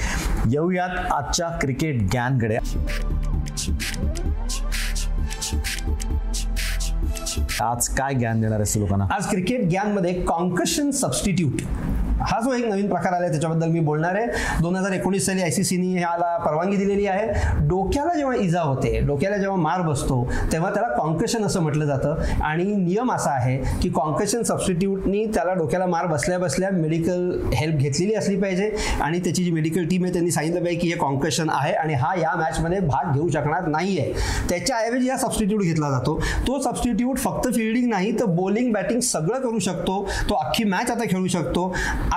येऊयात 0.50 0.90
आजच्या 1.12 1.48
क्रिकेट 1.62 2.02
ज्ञानकडे 2.12 2.53
आज 7.62 7.88
काय 7.88 8.14
ज्ञान 8.14 8.42
देणार 8.42 8.58
आहेस 8.60 8.78
लोकांना? 8.78 9.08
आज 9.12 9.30
क्रिकेट 9.30 9.70
ज्ञानमध्ये 9.70 10.14
कॉन्कशन 10.14 10.92
सबस्टिट्यूट 10.92 11.62
हा 12.22 12.42
जो 12.42 12.54
एक 12.54 12.66
नवीन 12.66 12.90
प्रकार 12.90 13.14
आला 13.14 13.28
त्याच्याबद्दल 13.28 13.68
मी 13.68 13.80
बोलणार 13.80 14.16
आहे. 14.16 14.28
दोन 14.62 14.76
हजार 14.76 14.92
एकोणीस 14.92 15.26
साली 15.26 15.42
आय 15.42 15.52
सी 15.52 15.98
ह्याला 15.98 16.33
परवानगी 16.38 16.78
दिलेली 16.78 17.06
आहे. 17.08 17.28
डोक्याला 17.68 18.14
जेव्हा 18.14 18.36
इजा 18.36 18.62
होते 18.62 19.00
डोक्याला 19.08 19.38
जेव्हा 19.38 19.58
मार 19.58 19.82
बसतो 19.82 20.22
तेव्हा 20.52 20.70
त्याला 20.74 20.88
कॉन्कशन 20.96 21.44
असं 21.44 21.62
म्हटलं 21.62 21.86
जातं. 21.86 22.42
आणि 22.44 22.64
नियम 22.64 23.12
असा 23.12 23.32
आहे 23.32 23.58
की 23.82 23.90
कॉन्कशन 23.90 24.44
सबस्टिट्यूटनी 24.44 25.26
त्याला 25.26 25.54
डोक्याला 25.54 25.86
मार 25.86 26.06
बसल्या 26.06 26.40
बसल्या 26.40 26.70
मेडिकल 26.72 27.30
हेल्प 27.54 27.76
घेतलेली 27.76 28.14
असली 28.14 28.36
पाहिजे. 28.42 28.72
आणि 29.02 29.20
त्याची 29.20 29.44
जी 29.44 29.52
मेडिकल 29.52 29.86
टीम 29.86 30.04
आहे 30.04 30.14
त्यांनी 30.14 30.32
सांगितलं 30.32 30.60
पाहिजे 30.60 30.80
की 30.80 30.88
हे 30.88 30.98
कॉन्कशन 30.98 31.50
आहे 31.50 31.74
आणि 31.74 31.94
हा 31.94 32.14
या 32.20 32.36
मॅचमध्ये 32.38 32.80
भाग 32.80 33.14
घेऊ 33.14 33.28
शकणार 33.30 33.68
नाही 33.68 33.98
आहे 34.00 34.14
त्याच्याऐवजी 34.50 35.10
हा 35.10 35.18
सबस्टिट्यूट 35.18 35.62
घेतला 35.62 35.90
जातो. 35.92 36.20
तो 36.48 36.60
सबस्टिट्यूट 36.62 37.18
फक्त 37.18 37.48
फिल्डिंग 37.56 37.90
नाही 37.90 38.12
तर 38.20 38.26
बॉलिंग 38.26 38.72
बॅटिंग 38.74 39.00
सगळं 39.02 39.40
करू 39.40 39.60
शकतो. 39.60 40.02
तो 40.30 40.36
अख्खी 40.36 40.64
मॅच 40.64 40.92
आता 40.92 41.06
खेळू 41.10 41.28
शकतो. 41.28 41.68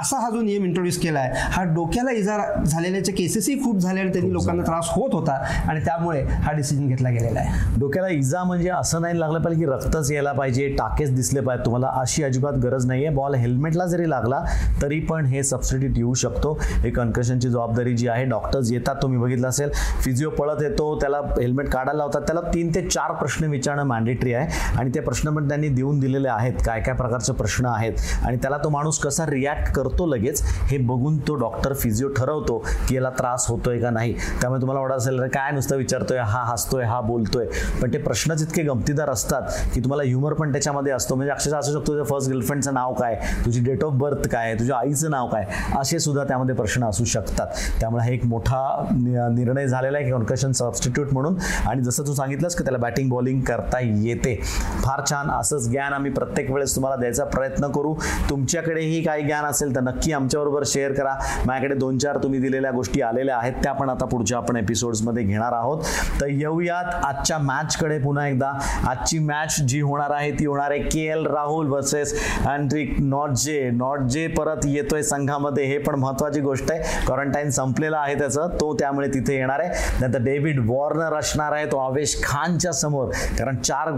असा 0.00 0.18
हा 0.20 0.30
जो 0.30 0.40
नियम 0.40 0.64
इंट्रोड्यूस 0.64 0.98
केला 0.98 1.18
आहे 1.18 1.48
हा 1.52 1.62
डोक्याला 1.74 2.10
इजा 2.10 2.38
झालेल्याचे 2.64 3.12
केसेसही 3.12 3.58
खूप 3.64 3.78
झाले 3.78 4.02
आणि 4.06 4.12
त्यांनी 4.12 4.32
लोकांना 4.32 4.62
त्रास 4.62 4.88
होत 4.90 5.14
होता 5.14 5.32
आणि 5.68 5.80
त्यामुळे 5.84 6.22
हा 6.22 6.52
डिसिजन 6.52 6.86
घेतला 6.88 7.10
गेलेला 7.10 7.40
आहे. 7.40 7.78
डोक्याला 7.80 8.08
इजा 8.08 8.42
म्हणजे 8.44 8.68
असं 8.70 9.02
नाही 9.02 9.18
लागलं 9.20 9.42
पाहिजे 9.42 9.64
की 9.64 9.70
रक्तच 9.70 10.10
यायला 10.12 10.32
पाहिजे 10.32 10.68
टाकेच 10.78 11.14
दिसले 11.14 11.40
पाहिजे. 11.40 11.64
तुम्हाला 11.64 11.90
अशी 12.00 12.22
अजिबात 12.22 12.54
गरज 12.62 12.86
नाही 12.86 13.04
आहे 13.04 13.14
बॉल 13.14 13.34
हेल्मेटला 13.34 13.86
जरी 13.86 14.08
लागला 14.10 14.42
तरी 14.82 14.98
पण 15.00 15.26
हे 15.26 15.42
सबसिडीट 15.42 15.98
येऊ 15.98 16.14
शकतो. 16.14 16.52
हे 16.82 16.90
कन्कशनची 16.90 17.48
जबाबदारी 17.48 17.96
जी 17.96 18.08
आहे 18.08 18.24
डॉक्टर्स 18.24 18.72
येतात 18.72 18.96
तुम्ही 19.02 19.18
बघितलं 19.18 19.48
असेल. 19.48 19.70
फिजिओ 20.02 20.30
पळत 20.30 20.62
येतो 20.62 20.94
त्याला 21.00 21.20
हेल्मेट 21.38 21.68
काढायला 21.70 21.98
लावतात. 21.98 22.22
त्याला 22.26 22.40
तीन 22.54 22.74
ते 22.74 22.82
चार 22.88 23.12
प्रश्न 23.12 23.50
विचारणं 23.50 23.84
मॅन्डेटरी 23.84 24.32
आहे. 24.34 24.74
आणि 24.78 24.90
ते 24.94 25.00
प्रश्न 25.00 25.34
पण 25.36 25.48
त्यांनी 25.48 25.68
देऊन 25.68 25.98
दिलेले 26.00 26.28
आहेत. 26.28 26.54
काय 26.66 26.80
काय 26.80 26.94
प्रकारचे 26.94 27.32
प्रश्न 27.32 27.66
आहेत. 27.66 27.92
आणि 28.24 28.36
त्याला 28.36 28.58
तो 28.64 28.70
माणूस 28.70 28.98
कसा 28.98 29.26
रिॲक्ट 29.26 29.72
करतो 29.74 30.06
लगेच 30.06 30.42
हे 30.70 30.78
बघून 30.78 31.18
तो 31.28 31.34
डॉक्टर 31.34 31.72
फिजिओ 31.74 32.08
ठरवतो 32.08 32.58
की 32.88 32.94
याला 32.96 33.10
त्रास 33.10 33.46
होतोय 33.48 33.78
का 33.78 33.90
नाही. 33.96 34.12
त्यामुळे 34.12 34.60
तुम्हाला 34.60 34.80
वाटत 34.80 34.94
असेल 34.94 35.18
तर 35.18 35.26
काय 35.26 35.52
नुसतं 35.52 35.76
विचारतोय 35.76 36.18
हा 36.18 36.44
हसतोय 36.44 36.84
हा 36.84 37.00
बोलतोय. 37.00 37.46
पण 37.82 37.92
ते 37.92 37.98
प्रश्नच 37.98 38.42
इतके 38.42 38.62
गमतीदार 38.62 39.10
असतात 39.10 39.42
की 39.74 39.80
तुम्हाला 39.80 40.02
ह्युमर 40.02 40.32
पण 40.32 40.52
त्याच्यामध्ये 40.52 40.92
असतो. 40.92 41.14
म्हणजे 41.14 41.32
अक्षरशः 41.32 41.58
असू 41.58 41.72
शकतो 41.72 41.86
तुझ्या 41.86 42.04
फर्स्ट 42.04 42.30
गर्लफ्रेंडचं 42.30 42.74
नाव 42.74 42.92
काय 42.94 43.20
तुझी 43.44 43.60
डेट 43.60 43.84
ऑफ 43.84 43.92
बर्थ 43.92 44.28
काय 44.28 44.54
तुझ्या 44.54 44.76
आईचं 44.76 45.10
नाव 45.10 45.28
काय 45.28 45.44
असे 45.78 45.98
सुद्धा 45.98 46.24
त्यामध्ये 46.24 46.54
प्रश्न 46.54 46.84
असू 46.84 47.04
शकतात. 47.04 47.46
त्यामुळे 47.80 48.04
हा 48.04 48.10
एक 48.10 48.24
मोठा 48.24 48.88
नि- 48.92 49.28
निर्णय 49.28 49.66
झालेला 49.66 49.98
आहे 49.98 50.06
की 50.06 50.12
कॉन्कशन 50.12 50.52
सबस्टिट्यूट 50.52 51.12
म्हणून. 51.12 51.36
आणि 51.66 51.82
जसं 51.82 52.04
तू 52.06 52.14
सांगितलंस 52.14 52.54
की 52.54 52.64
त्याला 52.64 52.78
बॅटिंग 52.78 53.08
बॉलिंग 53.08 53.40
करता 53.40 53.80
येते. 53.80 54.40
फार 54.82 55.00
छान 55.10 55.30
असंच 55.30 55.68
ज्ञान 55.68 55.92
आम्ही 55.92 56.10
प्रत्येक 56.10 56.50
वेळेस 56.50 56.74
तुम्हाला 56.74 56.96
द्यायचा 56.96 57.24
प्रयत्न 57.24 57.66
करू. 57.66 57.94
तुमच्याकडेही 58.30 59.02
काही 59.02 59.22
ज्ञान 59.22 59.44
असेल 59.44 59.76
तर 59.76 59.80
नक्की 59.80 60.12
आमच्याबरोबर 60.12 60.62
शेअर 60.66 60.92
करा. 60.92 61.14
माझ्याकडे 61.46 61.74
दोन 61.74 61.98
चार 61.98 62.18
तुम्ही 62.22 62.40
दिलेल्या 62.40 62.70
गोष्टी 62.70 63.00
आलेल्या 63.00 63.38
आहेत 63.38 63.52
त्या 63.62 63.72
पण 63.72 63.85
आता 63.90 64.06
पुढच्या 64.06 64.38
आपण 64.38 64.56
एपिसोड्समध्ये 64.56 65.22
घेणार 65.22 65.52
आहोत. 65.52 65.82
तर 66.20 66.26
येऊयात 66.26 67.04
आजच्या 67.04 67.38
मॅचकडे 67.38 67.98
पुन्हा 67.98 68.26
एकदा. 68.28 68.52
आजची 68.88 69.18
मॅच 69.18 69.60
जी 69.60 69.80
होणार 69.80 70.10
आहे 70.10 70.30
ती 70.30 70.46
होणार 70.46 70.70
आहे 70.70 70.80
के 70.80 71.00
एल 71.00 71.26
राहुल 71.26 71.68
वर्सेस 71.68 72.14
अँड्रिक 72.46 72.96
नॉट 72.98 73.30
जे 73.30 73.70
नॉट 73.70 73.98
जे 73.98 74.26
परत 74.26 74.60
येतोय 74.64 75.02
संघामध्ये. 75.02 75.64
हे 75.64 75.78
पण 75.78 75.94
महत्वाची 75.94 76.40
गोष्ट 76.40 76.70
आहे. 76.70 77.06
क्वारंटाईन 77.06 77.50
संपलेला 77.50 77.98
आहे 77.98 78.14
त्याचं. 78.14 78.48
तो 78.60 78.74
त्यामुळे 78.74 79.08
तिथे 79.08 79.36
येणार 79.36 79.60
आहे. 79.60 79.70
नंतर 80.00 80.22
डेव्हिड 80.22 80.60
वॉर्नर 80.70 81.14
असणार 81.14 81.52
आहे. 81.52 81.66
तो 81.66 81.78
आवेश 81.78 82.16
खानच्या 82.24 82.72
समोर. 82.72 83.12
कारण 83.38 83.56
चार 83.56 83.90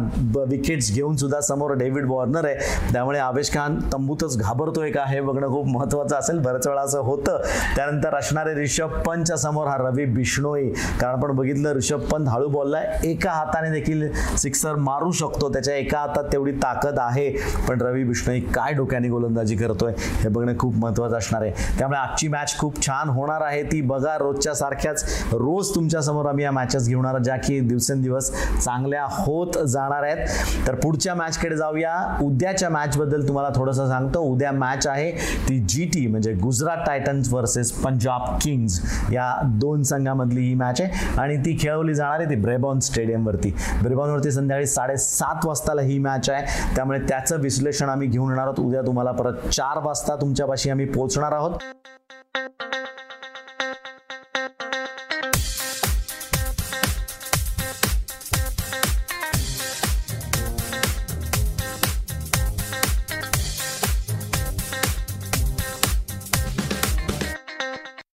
विकेट्स 0.48 0.94
घेऊन 0.94 1.16
सुद्धा 1.16 1.40
समोर 1.40 1.70
डेव्हिड 1.70 2.04
वॉर्नर 2.06 2.44
आहे. 2.44 2.54
त्यामुळे 2.92 3.18
आवेश 3.18 3.52
खान 3.54 3.78
तंबूतच 3.92 4.38
घाबरतोय 4.38 4.90
का? 4.90 5.04
हे 5.08 5.20
बघणं 5.20 5.48
खूप 5.48 5.66
महत्वाचं 5.66 6.16
असेल. 6.16 6.38
बऱ्याच 6.38 6.66
वेळा 6.66 6.82
असं 6.82 7.00
होतं. 7.00 7.40
त्यानंतर 7.76 8.14
असणारे 8.14 8.54
रिषभ 8.54 8.92
पंतच्या 9.06 9.36
समोर 9.36 9.66
हा 9.66 9.76
रवी 9.78 10.04
बिष्णोई. 10.04 10.68
कारण 11.00 11.12
आपण 11.12 11.34
बघितलं 11.36 11.72
ऋषभ 11.72 12.00
पंत 12.10 12.28
हळू 12.28 12.48
बॉलला 12.48 12.80
एका 13.04 13.30
हाताने 13.30 13.70
देखील 13.70 14.06
सिक्सर 14.36 14.74
मारू 14.76 15.10
शकतो. 15.12 15.52
त्याच्या 15.52 15.74
एका 15.74 15.98
हातात 15.98 16.24
तेवढी 16.32 16.52
ताकद 16.52 16.98
आहे. 16.98 17.28
पण 17.68 17.80
रवी 17.80 18.04
बिष्णोई 18.04 18.40
काय 18.54 18.72
डोक्याने 18.72 19.08
गोलंदाजी 19.08 19.56
करतोय 19.56 19.92
हे 19.98 20.28
बघणं 20.28 20.58
खूप 20.58 20.74
महत्वाचं 20.74 21.16
असणार 21.16 21.42
आहे. 21.42 21.52
त्यामुळे 21.78 21.98
आजची 21.98 22.28
मॅच 22.28 22.56
खूप 22.58 22.80
छान 22.86 23.08
होणार 23.08 23.40
आहे. 23.40 23.62
ती 23.62 23.80
बघा 23.80 24.16
रोजच्या 24.18 24.54
सारख्याच. 24.54 25.04
रोज 25.32 25.74
तुमच्यासमोर 25.74 26.26
आम्ही 26.26 26.44
या 26.44 26.50
मॅचेस 26.52 26.88
घेऊन 26.88 27.06
ज्या 27.22 27.36
की 27.36 27.58
दिवसेंदिवस 27.60 28.30
चांगल्या 28.64 29.04
होत 29.10 29.58
जाणार 29.68 30.02
आहेत. 30.02 30.26
तर 30.66 30.74
पुढच्या 30.74 31.14
मॅचकडे 31.14 31.56
जाऊया. 31.56 31.94
उद्याच्या 32.22 32.68
मॅचबद्दल 32.70 33.26
तुम्हाला 33.28 33.48
थोडंसं 33.56 33.88
सांगतो. 33.88 34.20
उद्या 34.22 34.52
मॅच 34.52 34.86
आहे 34.86 35.10
ती 35.48 35.58
जी 35.60 35.84
टी 35.84 36.06
म्हणजे 36.06 36.32
Gujarat 36.32 36.84
Titans 36.86 37.32
versus 37.32 37.70
Punjab 37.72 38.36
Kings 38.42 38.78
या 39.12 39.32
दोन 39.68 39.82
संघामधली 39.82 40.40
ही 40.40 40.54
मॅच 40.54 40.80
आहे. 40.80 41.16
आणि 41.20 41.36
ती 41.36 41.56
खेळवली 41.60 41.94
जाणार 41.94 42.20
आहे 42.20 42.30
ती 42.30 42.36
ब्रेबॉन 42.36 42.78
स्टेडियमवरती 42.80 43.54
ब्रेबॉनवरती 43.82 44.30
संध्याकाळी 44.30 44.66
साडेसात 44.66 45.46
वाजताला 45.46 45.82
ही 45.82 45.98
मॅच 45.98 46.30
आहे. 46.30 46.74
त्यामुळे 46.76 46.98
त्याचं 47.08 47.40
विश्लेषण 47.40 47.88
आम्ही 47.88 48.08
घेऊन 48.08 48.30
येणार 48.30 48.44
आहोत. 48.44 48.60
उद्या 48.60 48.82
तुम्हाला 48.82 49.10
परत 49.12 49.48
चार 49.52 49.78
वाजता 49.84 50.16
तुमच्यापाशी 50.16 50.70
आम्ही 50.70 50.86
पोहोचणार 50.86 51.32
आहोत. 51.32 51.50